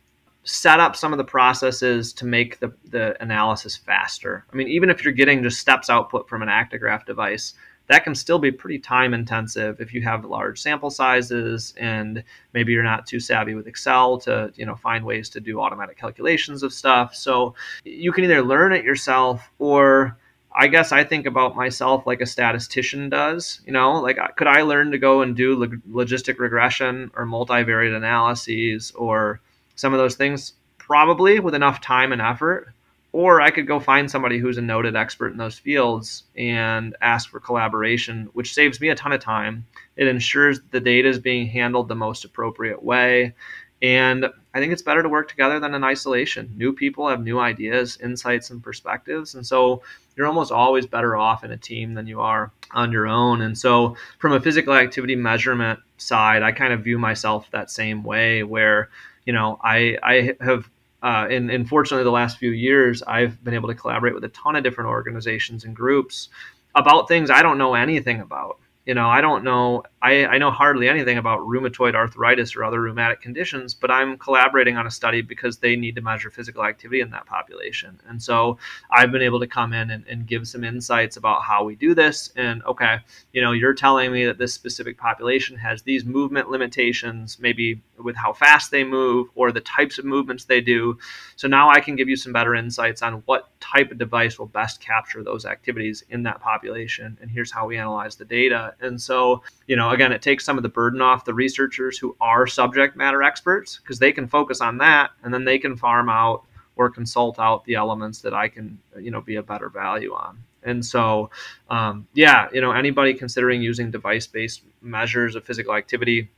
set 0.45 0.79
up 0.79 0.95
some 0.95 1.13
of 1.13 1.19
the 1.19 1.25
processes 1.25 2.13
to 2.13 2.25
make 2.25 2.61
the, 2.61 2.73
the 2.85 3.21
analysis 3.21 3.77
faster. 3.77 4.45
I 4.53 4.57
mean, 4.57 4.69
even 4.69 4.91
if 4.91 5.03
you're 5.03 5.13
getting 5.13 5.43
just 5.43 5.61
steps 5.61 5.91
output 5.91 6.29
from 6.29 6.41
an 6.41 6.49
actigraph 6.49 7.05
device, 7.05 7.55
that 7.89 8.05
can 8.05 8.15
still 8.15 8.39
be 8.39 8.51
pretty 8.51 8.79
time 8.79 9.15
intensive 9.15 9.81
if 9.81 9.95
you 9.95 10.03
have 10.03 10.25
large 10.25 10.61
sample 10.61 10.91
sizes 10.91 11.75
and 11.79 12.23
maybe 12.53 12.73
you're 12.73 12.83
not 12.83 13.07
too 13.07 13.21
savvy 13.21 13.55
with 13.55 13.67
excel 13.67 14.19
to 14.19 14.53
you 14.57 14.67
know 14.67 14.77
find 14.77 15.05
ways 15.05 15.29
to 15.29 15.41
do 15.41 15.61
automatic 15.61 15.99
calculations 15.99 16.63
of 16.63 16.73
stuff 16.73 17.15
so 17.15 17.55
you 17.85 18.13
can 18.13 18.25
either 18.25 18.43
learn 18.43 18.73
it 18.73 18.85
yourself 18.85 19.51
or 19.59 20.17
I 20.59 20.69
guess 20.69 20.91
I 20.91 21.05
think 21.05 21.27
about 21.27 21.55
myself 21.55 22.07
like 22.07 22.23
a 22.23 22.27
statistician 22.27 23.11
does. 23.11 23.61
You 23.67 23.75
know, 23.75 24.01
like 24.01 24.19
could 24.37 24.47
I 24.47 24.63
learn 24.63 24.91
to 24.93 24.99
go 24.99 25.21
and 25.21 25.37
do 25.37 25.55
logistic 25.55 26.39
regression 26.39 27.11
or 27.15 27.27
multivariate 27.27 27.95
analyses 27.95 28.91
or 28.93 29.43
some 29.75 29.93
of 29.93 29.99
those 29.99 30.15
things? 30.15 30.55
Probably 30.79 31.41
with 31.41 31.55
enough 31.55 31.83
time 31.83 32.11
and 32.11 32.23
effort 32.23 32.73
or 33.17 33.41
I 33.41 33.51
could 33.51 33.67
go 33.67 33.81
find 33.81 34.11
somebody 34.11 34.37
who's 34.39 34.59
a 34.59 34.61
noted 34.61 34.95
expert 34.95 35.33
in 35.33 35.39
those 35.39 35.59
fields 35.59 36.25
and 36.37 36.95
ask 37.01 37.31
for 37.31 37.41
collaboration, 37.41 38.29
which 38.35 38.53
saves 38.53 38.79
me 38.79 38.91
a 38.91 38.95
ton 38.95 39.11
of 39.11 39.23
time. 39.23 39.65
It 39.97 40.07
ensures 40.07 40.61
the 40.71 40.81
data 40.81 41.09
is 41.09 41.19
being 41.19 41.47
handled 41.47 41.89
the 41.89 41.95
most 41.95 42.27
appropriate 42.27 42.83
way. 42.83 43.35
And 43.81 44.27
I 44.53 44.61
think 44.61 44.75
it's 44.75 44.83
better 44.83 45.03
to 45.03 45.09
work 45.09 45.31
together 45.31 45.59
than 45.59 45.73
in 45.73 45.83
isolation. 45.83 46.53
New 46.59 46.75
people 46.75 47.09
have 47.09 47.23
new 47.23 47.39
ideas, 47.39 47.97
insights, 48.03 48.51
and 48.51 48.63
perspectives. 48.63 49.35
And 49.35 49.47
so 49.47 49.81
you're 50.15 50.27
almost 50.27 50.53
always 50.53 50.85
better 50.85 51.17
off 51.17 51.43
in 51.43 51.53
a 51.53 51.57
team 51.57 51.95
than 51.95 52.07
you 52.07 52.21
are 52.21 52.53
on 52.73 52.93
your 52.93 53.07
own. 53.07 53.41
And 53.41 53.57
so, 53.57 53.97
from 54.19 54.33
a 54.33 54.41
physical 54.41 54.75
activity 54.75 55.17
measurement 55.17 55.81
side, 55.97 56.43
I 56.43 56.53
kind 56.53 56.75
of 56.75 56.85
view 56.85 56.99
myself 56.99 57.51
that 57.53 57.71
same 57.71 58.05
way 58.05 58.43
where, 58.43 58.91
you 59.25 59.33
know, 59.33 59.59
I, 59.65 59.97
I 60.03 60.35
have 60.43 60.69
uh, 61.07 61.29
and, 61.31 61.53
and 61.53 61.69
fortunately, 61.69 62.03
the 62.03 62.11
last 62.11 62.37
few 62.37 62.51
years, 62.51 63.01
I've 63.01 63.43
been 63.45 63.55
able 63.55 63.69
to 63.69 63.77
collaborate 63.77 64.13
with 64.13 64.25
a 64.25 64.29
ton 64.31 64.57
of 64.57 64.65
different 64.65 64.91
organizations 64.91 65.63
and 65.63 65.77
groups 65.77 66.31
about 66.75 67.07
things 67.07 67.31
I 67.31 67.43
don't 67.43 67.59
know 67.59 67.75
anything 67.75 68.21
about. 68.21 68.59
You 68.87 68.95
know, 68.95 69.09
I 69.09 69.21
don't 69.21 69.45
know, 69.45 69.85
I, 70.07 70.27
I 70.27 70.39
know 70.39 70.53
hardly 70.53 70.89
anything 70.89 71.19
about 71.19 71.41
rheumatoid 71.41 71.97
arthritis 71.97 72.55
or 72.55 72.63
other 72.63 72.81
rheumatic 72.81 73.21
conditions, 73.21 73.75
but 73.75 73.91
I'm 73.91 74.17
collaborating 74.17 74.77
on 74.77 74.87
a 74.87 74.91
study 74.91 75.21
because 75.21 75.59
they 75.59 75.75
need 75.75 75.97
to 75.97 76.01
measure 76.01 76.31
physical 76.31 76.65
activity 76.65 77.01
in 77.01 77.11
that 77.11 77.27
population. 77.27 78.01
And 78.09 78.23
so 78.23 78.59
I've 78.93 79.11
been 79.11 79.23
able 79.23 79.41
to 79.41 79.49
come 79.49 79.73
in 79.73 79.91
and, 79.91 80.07
and 80.07 80.25
give 80.25 80.47
some 80.47 80.63
insights 80.63 81.17
about 81.17 81.43
how 81.43 81.65
we 81.65 81.75
do 81.75 81.93
this. 81.93 82.31
And 82.37 82.63
okay, 82.65 82.99
you 83.33 83.43
know, 83.43 83.51
you're 83.51 83.75
telling 83.75 84.13
me 84.13 84.25
that 84.27 84.39
this 84.39 84.55
specific 84.55 84.97
population 84.97 85.57
has 85.57 85.83
these 85.83 86.05
movement 86.05 86.51
limitations, 86.51 87.39
maybe 87.41 87.83
with 87.99 88.15
how 88.15 88.33
fast 88.33 88.71
they 88.71 88.85
move 88.85 89.27
or 89.35 89.51
the 89.51 89.61
types 89.61 89.99
of 89.99 90.05
movements 90.05 90.45
they 90.45 90.61
do. 90.61 90.97
So 91.35 91.49
now 91.49 91.69
I 91.69 91.81
can 91.81 91.97
give 91.97 92.09
you 92.09 92.17
some 92.17 92.33
better 92.33 92.55
insights 92.55 93.03
on 93.03 93.23
what 93.27 93.51
type 93.61 93.91
of 93.91 93.99
device 93.99 94.39
will 94.39 94.47
best 94.47 94.81
capture 94.81 95.25
those 95.25 95.45
activities 95.45 96.05
in 96.11 96.23
that 96.25 96.41
population. 96.41 97.19
And 97.21 97.29
here's 97.29 97.51
how 97.51 97.67
we 97.67 97.77
analyze 97.77 98.15
the 98.15 98.25
data 98.25 98.75
and 98.81 99.01
so, 99.01 99.43
you 99.67 99.75
know, 99.77 99.96
again, 99.97 100.13
it 100.13 100.23
takes 100.23 100.45
some 100.45 100.57
of 100.57 100.63
the 100.63 100.69
burden 100.69 101.01
off 101.01 101.25
the 101.25 101.35
researchers 101.35 101.99
who 101.99 102.15
are 102.21 102.47
subject 102.47 102.97
matter 102.97 103.23
experts 103.23 103.79
because 103.83 103.99
they 103.99 104.13
can 104.13 104.29
focus 104.29 104.61
on 104.61 104.79
that 104.79 105.11
and 105.25 105.35
then 105.35 105.45
they 105.45 105.59
can 105.59 105.77
farm 105.77 106.09
out 106.09 106.45
or 106.77 106.91
consult 106.91 107.39
out 107.39 107.65
the 107.65 107.75
elements 107.75 108.21
that 108.21 108.35
I 108.35 108.49
can, 108.49 108.79
you 109.01 109.11
know, 109.11 109.23
be 109.23 109.37
a 109.37 109.43
better 109.43 109.71
value 109.71 110.13
on. 110.13 110.39
And 110.63 110.85
so, 110.85 111.31
um, 111.71 112.07
yeah, 112.13 112.49
you 112.53 112.61
know, 112.61 112.73
anybody 112.73 113.15
considering 113.15 113.63
using 113.63 113.91
device 113.91 114.27
based 114.27 114.63
measures 114.83 115.35
of 115.35 115.45
physical 115.45 115.75
activity 115.75 116.31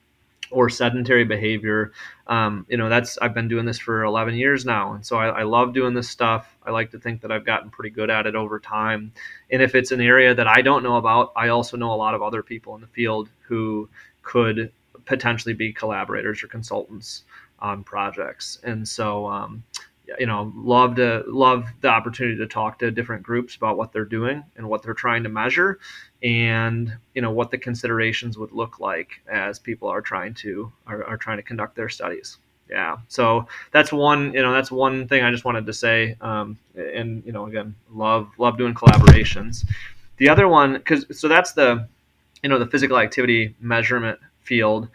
or 0.50 0.68
sedentary 0.68 1.24
behavior. 1.24 1.92
Um, 2.26 2.66
you 2.68 2.76
know, 2.76 2.88
that's 2.88 3.18
I've 3.18 3.34
been 3.34 3.48
doing 3.48 3.66
this 3.66 3.78
for 3.78 4.04
11 4.04 4.34
years 4.34 4.64
now, 4.64 4.92
and 4.92 5.04
so 5.04 5.16
I, 5.16 5.28
I, 5.28 5.42
love 5.44 5.72
doing 5.72 5.94
this 5.94 6.08
stuff. 6.08 6.56
I 6.64 6.70
like 6.70 6.90
to 6.90 6.98
think 6.98 7.22
that 7.22 7.32
I've 7.32 7.46
gotten 7.46 7.70
pretty 7.70 7.90
good 7.90 8.11
at 8.11 8.26
it 8.26 8.34
over 8.34 8.58
time. 8.58 9.12
And 9.50 9.62
if 9.62 9.74
it's 9.74 9.92
an 9.92 10.00
area 10.00 10.34
that 10.34 10.46
I 10.46 10.61
don't 10.61 10.82
know 10.82 10.96
about, 10.96 11.32
I 11.37 11.48
also 11.48 11.76
know 11.76 11.92
a 11.92 11.96
lot 11.96 12.14
of 12.14 12.22
other 12.22 12.42
people 12.42 12.74
in 12.74 12.80
the 12.80 12.87
field 12.87 13.28
who 13.40 13.88
could 14.22 14.72
potentially 15.06 15.54
be 15.54 15.72
collaborators 15.72 16.42
or 16.42 16.48
consultants 16.48 17.24
on 17.61 17.82
projects. 17.82 18.58
And 18.62 18.87
so, 18.87 19.26
um, 19.26 19.62
you 20.18 20.27
know 20.27 20.53
love 20.57 20.97
to 20.97 21.23
love 21.27 21.66
the 21.81 21.88
opportunity 21.88 22.37
to 22.37 22.47
talk 22.47 22.79
to 22.79 22.90
different 22.90 23.23
groups 23.23 23.57
about 23.57 23.77
what 23.77 23.92
they're 23.92 24.05
doing 24.05 24.42
and 24.57 24.68
what 24.68 24.83
they're 24.83 24.94
trying 24.94 25.23
to 25.23 25.29
measure 25.29 25.79
and 26.23 26.97
you 27.14 27.23
know 27.23 27.31
what 27.31 27.51
the 27.51 27.59
considerations 27.59 28.38
would 28.38 28.53
look 28.53 28.81
like 28.81 29.21
as 29.31 29.59
people 29.59 29.88
are 29.88 30.01
trying 30.01 30.35
to 30.35 30.73
are, 30.87 31.05
are 31.05 31.16
trying 31.16 31.37
to 31.37 31.42
conduct 31.42 31.77
their 31.77 31.88
studies. 31.88 32.38
Yeah. 32.71 32.99
So 33.09 33.47
that's 33.73 33.92
one 33.92 34.33
you 34.33 34.42
know 34.42 34.53
that's 34.53 34.71
one 34.71 35.09
thing 35.09 35.25
i 35.25 35.31
just 35.31 35.44
wanted 35.44 35.64
to 35.66 35.73
say 35.73 36.16
um, 36.21 36.59
and 36.75 37.25
you 37.25 37.33
know 37.33 37.47
again 37.47 37.75
love 37.90 38.31
love 38.38 38.59
doing 38.59 38.75
collaborations. 38.75 39.66
The 40.16 40.29
other 40.29 40.49
one 40.49 40.75
because 40.75 41.07
so 41.18 41.29
that's 41.29 41.53
the 41.53 41.87
you 42.42 42.49
know 42.49 42.59
the 42.59 42.66
physical 42.66 42.99
activity 42.99 43.55
measurement 43.61 44.18
field 44.42 44.88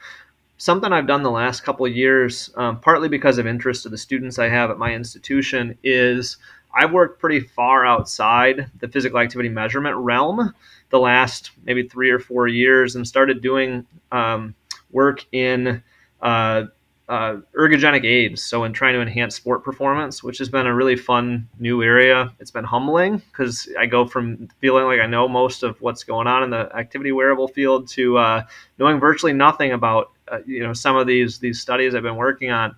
something 0.64 0.94
I've 0.94 1.08
done 1.08 1.24
the 1.24 1.30
last 1.30 1.66
couple 1.66 1.86
years, 1.90 2.50
um, 2.56 2.80
partly 2.80 3.10
because 3.10 3.38
of 3.38 3.46
interest 3.46 3.86
of 3.86 3.92
the 3.92 3.98
students 3.98 4.40
I 4.40 4.48
have 4.48 4.72
at 4.72 4.78
my 4.78 4.94
institution, 4.94 5.78
is 5.84 6.38
I've 6.74 6.94
worked 6.94 7.20
pretty 7.20 7.42
far 7.42 7.86
outside 7.86 8.72
the 8.80 8.88
physical 8.88 9.20
activity 9.20 9.50
measurement 9.50 9.98
realm 9.98 10.54
the 10.90 11.00
last 11.00 11.52
maybe 11.66 11.86
three 11.86 12.12
or 12.12 12.20
four 12.20 12.48
years 12.48 12.96
and 12.96 13.06
started 13.06 13.42
doing 13.42 13.86
um, 14.14 14.56
work 14.90 15.26
in 15.34 15.84
uh, 16.22 16.64
uh, 17.10 17.38
ergogenic 17.58 18.06
aids. 18.06 18.42
So, 18.42 18.64
in 18.64 18.74
trying 18.74 18.94
to 18.94 19.02
enhance 19.02 19.36
sport 19.36 19.64
performance, 19.64 20.24
which 20.24 20.38
has 20.38 20.50
been 20.50 20.68
a 20.68 20.74
really 20.74 20.96
fun 20.96 21.48
new 21.60 21.84
area. 21.84 22.32
It's 22.40 22.52
been 22.52 22.64
humbling 22.64 23.18
because 23.18 23.68
I 23.78 23.86
go 23.86 24.06
from 24.06 24.48
feeling 24.60 24.86
like 24.86 25.00
I 25.00 25.08
know 25.08 25.28
most 25.28 25.64
of 25.64 25.82
what's 25.82 26.04
going 26.04 26.28
on 26.28 26.44
in 26.44 26.50
the 26.50 26.74
activity 26.76 27.12
wearable 27.12 27.48
field 27.50 27.88
to 27.90 28.18
uh, 28.18 28.44
knowing 28.80 29.00
virtually 29.00 29.34
nothing 29.34 29.74
about 29.74 30.12
uh, 30.30 30.40
you 30.46 30.64
know 30.64 30.74
some 30.74 30.96
of 30.96 31.08
these 31.08 31.40
these 31.40 31.60
studies 31.60 31.94
I've 31.94 32.04
been 32.04 32.16
working 32.16 32.52
on. 32.52 32.76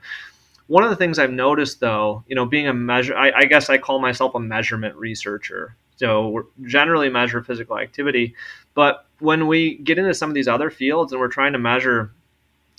One 0.68 0.84
of 0.84 0.90
the 0.90 0.96
things 0.96 1.20
I've 1.20 1.32
noticed, 1.32 1.80
though, 1.80 2.24
you 2.28 2.36
know, 2.36 2.48
being 2.48 2.68
a 2.68 2.74
measure, 2.74 3.16
I, 3.16 3.32
I 3.32 3.46
guess 3.46 3.70
I 3.70 3.78
call 3.78 4.00
myself 4.00 4.34
a 4.34 4.40
measurement 4.40 4.96
researcher. 4.96 5.76
So 5.98 6.48
generally 6.64 7.08
measure 7.10 7.44
physical 7.44 7.78
activity, 7.78 8.34
but 8.74 9.06
when 9.20 9.48
we 9.48 9.78
get 9.78 9.98
into 9.98 10.14
some 10.14 10.30
of 10.30 10.34
these 10.34 10.48
other 10.48 10.70
fields 10.70 11.14
and 11.14 11.22
we're 11.22 11.30
trying 11.30 11.54
to 11.54 11.60
measure 11.60 12.12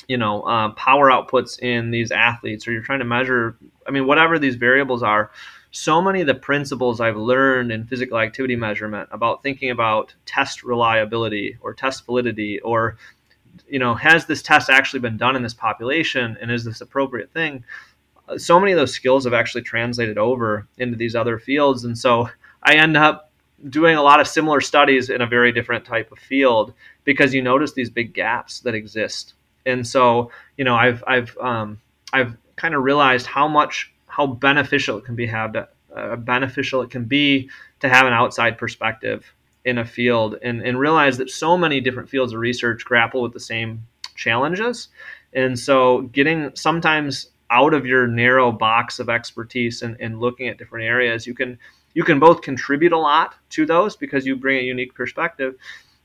you 0.08 0.16
know 0.16 0.42
uh, 0.42 0.70
power 0.72 1.10
outputs 1.10 1.60
in 1.60 1.90
these 1.90 2.10
athletes 2.10 2.66
or 2.66 2.72
you're 2.72 2.82
trying 2.82 2.98
to 2.98 3.04
measure 3.04 3.56
i 3.86 3.90
mean 3.90 4.06
whatever 4.06 4.38
these 4.38 4.56
variables 4.56 5.02
are 5.02 5.30
so 5.70 6.00
many 6.00 6.20
of 6.20 6.26
the 6.26 6.34
principles 6.34 7.00
i've 7.00 7.16
learned 7.16 7.72
in 7.72 7.84
physical 7.84 8.18
activity 8.18 8.56
measurement 8.56 9.08
about 9.12 9.42
thinking 9.42 9.70
about 9.70 10.14
test 10.24 10.62
reliability 10.62 11.56
or 11.60 11.74
test 11.74 12.06
validity 12.06 12.60
or 12.60 12.96
you 13.68 13.78
know 13.78 13.94
has 13.94 14.26
this 14.26 14.42
test 14.42 14.70
actually 14.70 15.00
been 15.00 15.16
done 15.16 15.36
in 15.36 15.42
this 15.42 15.54
population 15.54 16.36
and 16.40 16.50
is 16.50 16.64
this 16.64 16.80
appropriate 16.80 17.30
thing? 17.32 17.64
So 18.36 18.58
many 18.58 18.72
of 18.72 18.78
those 18.78 18.92
skills 18.92 19.24
have 19.24 19.34
actually 19.34 19.62
translated 19.62 20.18
over 20.18 20.66
into 20.78 20.96
these 20.96 21.14
other 21.14 21.38
fields 21.38 21.84
and 21.84 21.96
so 21.96 22.28
i 22.62 22.74
end 22.74 22.96
up 22.96 23.30
doing 23.70 23.96
a 23.96 24.02
lot 24.02 24.20
of 24.20 24.28
similar 24.28 24.60
studies 24.60 25.08
in 25.08 25.22
a 25.22 25.26
very 25.26 25.52
different 25.52 25.84
type 25.84 26.12
of 26.12 26.18
field 26.18 26.74
because 27.04 27.32
you 27.32 27.40
notice 27.40 27.72
these 27.72 27.88
big 27.88 28.12
gaps 28.12 28.60
that 28.60 28.74
exist 28.74 29.34
and 29.66 29.86
so 29.86 30.30
you 30.56 30.64
know 30.64 30.74
I've 30.74 31.04
I've 31.06 31.36
um, 31.38 31.80
I've 32.12 32.36
kind 32.56 32.74
of 32.74 32.82
realized 32.82 33.26
how 33.26 33.48
much 33.48 33.92
how 34.06 34.26
beneficial 34.26 34.96
it 34.96 35.04
can 35.04 35.14
be 35.14 35.26
have 35.26 35.52
to, 35.52 35.68
uh, 35.94 36.16
beneficial 36.16 36.80
it 36.82 36.90
can 36.90 37.04
be 37.04 37.50
to 37.80 37.88
have 37.88 38.06
an 38.06 38.12
outside 38.12 38.56
perspective 38.56 39.24
in 39.64 39.78
a 39.78 39.84
field 39.84 40.36
and, 40.42 40.62
and 40.62 40.78
realize 40.78 41.18
that 41.18 41.28
so 41.28 41.58
many 41.58 41.80
different 41.80 42.08
fields 42.08 42.32
of 42.32 42.38
research 42.38 42.84
grapple 42.84 43.20
with 43.20 43.32
the 43.32 43.40
same 43.40 43.84
challenges. 44.14 44.88
And 45.32 45.58
so 45.58 46.02
getting 46.02 46.52
sometimes 46.54 47.30
out 47.50 47.74
of 47.74 47.86
your 47.86 48.06
narrow 48.06 48.50
box 48.52 48.98
of 48.98 49.08
expertise 49.08 49.82
and, 49.82 49.96
and 50.00 50.20
looking 50.20 50.48
at 50.48 50.58
different 50.58 50.84
areas 50.84 51.26
you 51.26 51.34
can 51.34 51.58
you 51.94 52.02
can 52.02 52.18
both 52.18 52.42
contribute 52.42 52.92
a 52.92 52.98
lot 52.98 53.34
to 53.50 53.64
those 53.64 53.96
because 53.96 54.26
you 54.26 54.36
bring 54.36 54.58
a 54.58 54.62
unique 54.62 54.94
perspective 54.94 55.54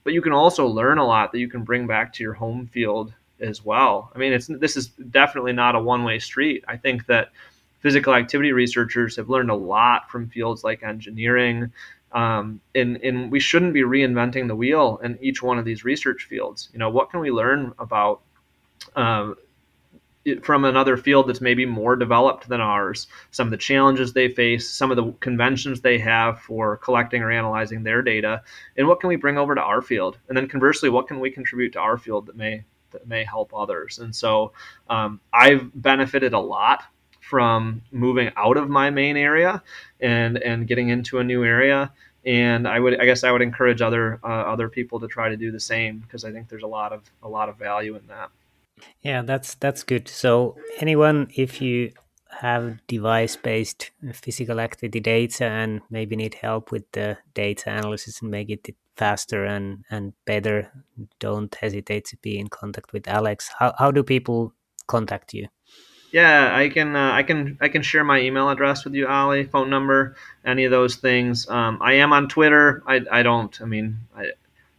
but 0.04 0.14
you 0.14 0.22
can 0.22 0.34
also 0.34 0.68
learn 0.68 0.98
a 0.98 1.06
lot 1.06 1.32
that 1.32 1.40
you 1.40 1.48
can 1.48 1.64
bring 1.64 1.88
back 1.88 2.14
to 2.14 2.24
your 2.24 2.34
home 2.34 2.68
field 2.68 3.14
as 3.42 3.64
well. 3.64 4.12
I 4.16 4.18
mean, 4.18 4.34
it's 4.34 4.48
this 4.48 4.78
is 4.78 4.88
definitely 4.88 5.54
not 5.54 5.76
a 5.76 5.80
one-way 5.80 6.20
street. 6.20 6.64
I 6.68 6.78
think 6.78 7.06
that 7.08 7.32
physical 7.80 8.14
activity 8.14 8.52
researchers 8.52 9.16
have 9.16 9.30
learned 9.30 9.50
a 9.50 9.56
lot 9.56 10.10
from 10.10 10.30
fields 10.30 10.64
like 10.64 10.84
engineering, 10.84 11.72
um, 12.12 12.62
and 12.76 12.98
and 12.98 13.32
we 13.32 13.40
shouldn't 13.40 13.74
be 13.74 13.82
reinventing 13.82 14.48
the 14.48 14.56
wheel 14.56 15.00
in 15.04 15.18
each 15.22 15.42
one 15.42 15.58
of 15.58 15.66
these 15.66 15.84
research 15.84 16.26
fields. 16.26 16.70
You 16.74 16.80
know, 16.80 16.90
what 16.90 17.10
can 17.10 17.20
we 17.20 17.32
learn 17.32 17.74
about? 17.80 18.22
Um, 18.96 19.36
from 20.44 20.66
another 20.66 20.98
field 20.98 21.28
that's 21.28 21.42
maybe 21.42 21.66
more 21.66 21.96
developed 21.96 22.48
than 22.48 22.62
ours, 22.62 23.08
some 23.32 23.48
of 23.48 23.52
the 23.52 23.58
challenges 23.58 24.14
they 24.14 24.30
face, 24.30 24.70
some 24.70 24.92
of 24.92 24.98
the 24.98 25.12
conventions 25.14 25.82
they 25.82 25.98
have 25.98 26.40
for 26.40 26.78
collecting 26.78 27.24
or 27.24 27.32
analyzing 27.32 27.84
their 27.84 28.02
data, 28.04 28.44
and 28.78 28.88
what 28.88 29.00
can 29.00 29.08
we 29.08 29.16
bring 29.16 29.38
over 29.38 29.56
to 29.56 29.62
our 29.62 29.82
field? 29.82 30.20
And 30.28 30.38
then 30.38 30.48
conversely, 30.48 30.90
what 30.90 31.08
can 31.08 31.20
we 31.20 31.32
contribute 31.32 31.74
to 31.74 31.80
our 31.80 31.98
field 31.98 32.28
that 32.28 32.36
may 32.36 32.64
that 32.92 33.08
may 33.08 33.24
help 33.24 33.54
others. 33.56 34.00
And 34.00 34.16
so 34.16 34.54
um, 34.90 35.20
I've 35.34 35.70
benefited 35.74 36.34
a 36.34 36.40
lot 36.40 36.84
from 37.22 37.82
moving 37.92 38.32
out 38.36 38.58
of 38.58 38.70
my 38.70 38.90
main 38.90 39.16
area 39.16 39.64
and 40.00 40.38
and 40.38 40.68
getting 40.68 40.90
into 40.90 41.20
a 41.20 41.24
new 41.24 41.44
area. 41.44 41.92
And 42.26 42.68
I 42.68 42.80
would, 42.80 43.00
I 43.00 43.06
guess, 43.06 43.24
I 43.24 43.32
would 43.32 43.42
encourage 43.42 43.82
other 43.82 44.20
uh, 44.24 44.44
other 44.54 44.70
people 44.70 45.00
to 45.00 45.08
try 45.08 45.30
to 45.30 45.38
do 45.38 45.52
the 45.52 45.60
same 45.60 46.00
because 46.00 46.24
I 46.26 46.32
think 46.32 46.50
there's 46.50 46.64
a 46.64 46.68
lot 46.68 46.92
of 46.94 47.02
a 47.24 47.30
lot 47.30 47.50
of 47.50 47.58
value 47.58 47.96
in 47.96 48.06
that. 48.08 48.30
Yeah, 49.02 49.22
that's 49.22 49.56
that's 49.56 49.84
good. 49.84 50.08
So 50.08 50.58
anyone, 50.80 51.30
if 51.36 51.62
you 51.62 51.92
have 52.40 52.80
device-based 52.88 53.92
physical 54.14 54.60
activity 54.60 55.00
data 55.00 55.46
and 55.46 55.82
maybe 55.90 56.16
need 56.16 56.34
help 56.36 56.72
with 56.72 56.90
the 56.94 57.18
data 57.34 57.70
analysis 57.70 58.22
and 58.22 58.32
make 58.32 58.50
it 58.50 58.76
faster 59.02 59.44
and 59.46 59.84
and 59.90 60.14
better, 60.26 60.72
don't 61.20 61.54
hesitate 61.56 62.06
to 62.06 62.18
be 62.18 62.38
in 62.38 62.48
contact 62.48 62.94
with 62.94 63.08
Alex. 63.08 63.50
How 63.58 63.74
how 63.82 63.90
do 63.90 64.04
people 64.04 64.54
contact 64.86 65.34
you? 65.34 65.48
Yeah, 66.12 66.56
I 66.56 66.70
can 66.70 66.96
uh, 66.96 67.12
I 67.20 67.24
can 67.24 67.58
I 67.62 67.70
can 67.70 67.82
share 67.82 68.04
my 68.04 68.20
email 68.20 68.48
address 68.50 68.86
with 68.86 68.94
you, 68.94 69.08
Ali, 69.08 69.44
phone 69.46 69.72
number, 69.72 70.16
any 70.46 70.66
of 70.66 70.72
those 70.72 70.98
things. 70.98 71.50
Um, 71.50 71.80
I 71.82 71.94
am 71.94 72.14
on 72.14 72.28
Twitter. 72.28 72.84
I, 72.86 73.02
I 73.20 73.24
don't. 73.24 73.60
I 73.60 73.66
mean, 73.66 74.02
I, 74.16 74.34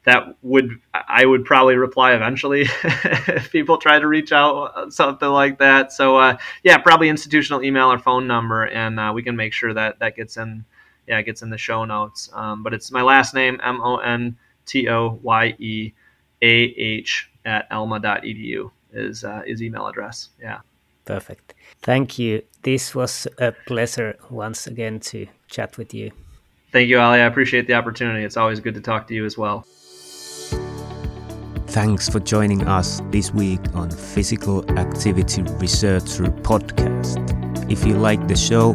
that 0.04 0.36
would 0.42 0.70
I 0.94 1.26
would 1.26 1.44
probably 1.44 1.74
reply 1.74 2.14
eventually 2.14 2.62
if 2.84 3.50
people 3.50 3.78
try 3.78 3.98
to 3.98 4.06
reach 4.06 4.30
out 4.30 4.92
something 4.92 5.28
like 5.28 5.58
that. 5.58 5.92
So 5.92 6.16
uh, 6.16 6.36
yeah, 6.62 6.78
probably 6.78 7.08
institutional 7.08 7.64
email 7.64 7.90
or 7.90 7.98
phone 7.98 8.28
number, 8.28 8.66
and 8.68 9.00
uh, 9.00 9.10
we 9.12 9.24
can 9.24 9.34
make 9.34 9.52
sure 9.52 9.74
that 9.74 9.98
that 9.98 10.14
gets 10.14 10.36
in. 10.36 10.64
Yeah, 11.06 11.18
it 11.18 11.24
gets 11.24 11.42
in 11.42 11.50
the 11.50 11.58
show 11.58 11.84
notes. 11.84 12.30
Um, 12.32 12.62
but 12.62 12.72
it's 12.72 12.90
my 12.90 13.02
last 13.02 13.34
name 13.34 13.60
M 13.62 13.80
O 13.80 13.98
N 13.98 14.36
T 14.66 14.88
O 14.88 15.18
Y 15.22 15.54
E 15.58 15.92
A 16.42 16.46
H 16.46 17.30
at 17.44 17.66
alma.edu 17.70 18.70
is 18.92 19.24
uh, 19.24 19.42
is 19.46 19.62
email 19.62 19.86
address. 19.86 20.30
Yeah. 20.40 20.60
Perfect. 21.04 21.54
Thank 21.82 22.18
you. 22.18 22.42
This 22.62 22.94
was 22.94 23.26
a 23.38 23.52
pleasure 23.66 24.16
once 24.30 24.68
again 24.68 25.00
to 25.00 25.26
chat 25.48 25.76
with 25.76 25.92
you. 25.92 26.12
Thank 26.70 26.88
you, 26.88 27.00
Ali. 27.00 27.20
I 27.20 27.26
appreciate 27.26 27.66
the 27.66 27.74
opportunity. 27.74 28.24
It's 28.24 28.36
always 28.36 28.60
good 28.60 28.74
to 28.74 28.80
talk 28.80 29.08
to 29.08 29.14
you 29.14 29.26
as 29.26 29.36
well. 29.36 29.66
Thanks 31.66 32.08
for 32.08 32.20
joining 32.20 32.68
us 32.68 33.00
this 33.10 33.32
week 33.32 33.60
on 33.74 33.90
Physical 33.90 34.62
Activity 34.78 35.42
Researcher 35.42 36.24
Podcast. 36.24 37.18
If 37.70 37.84
you 37.86 37.94
like 37.96 38.28
the 38.28 38.36
show, 38.36 38.74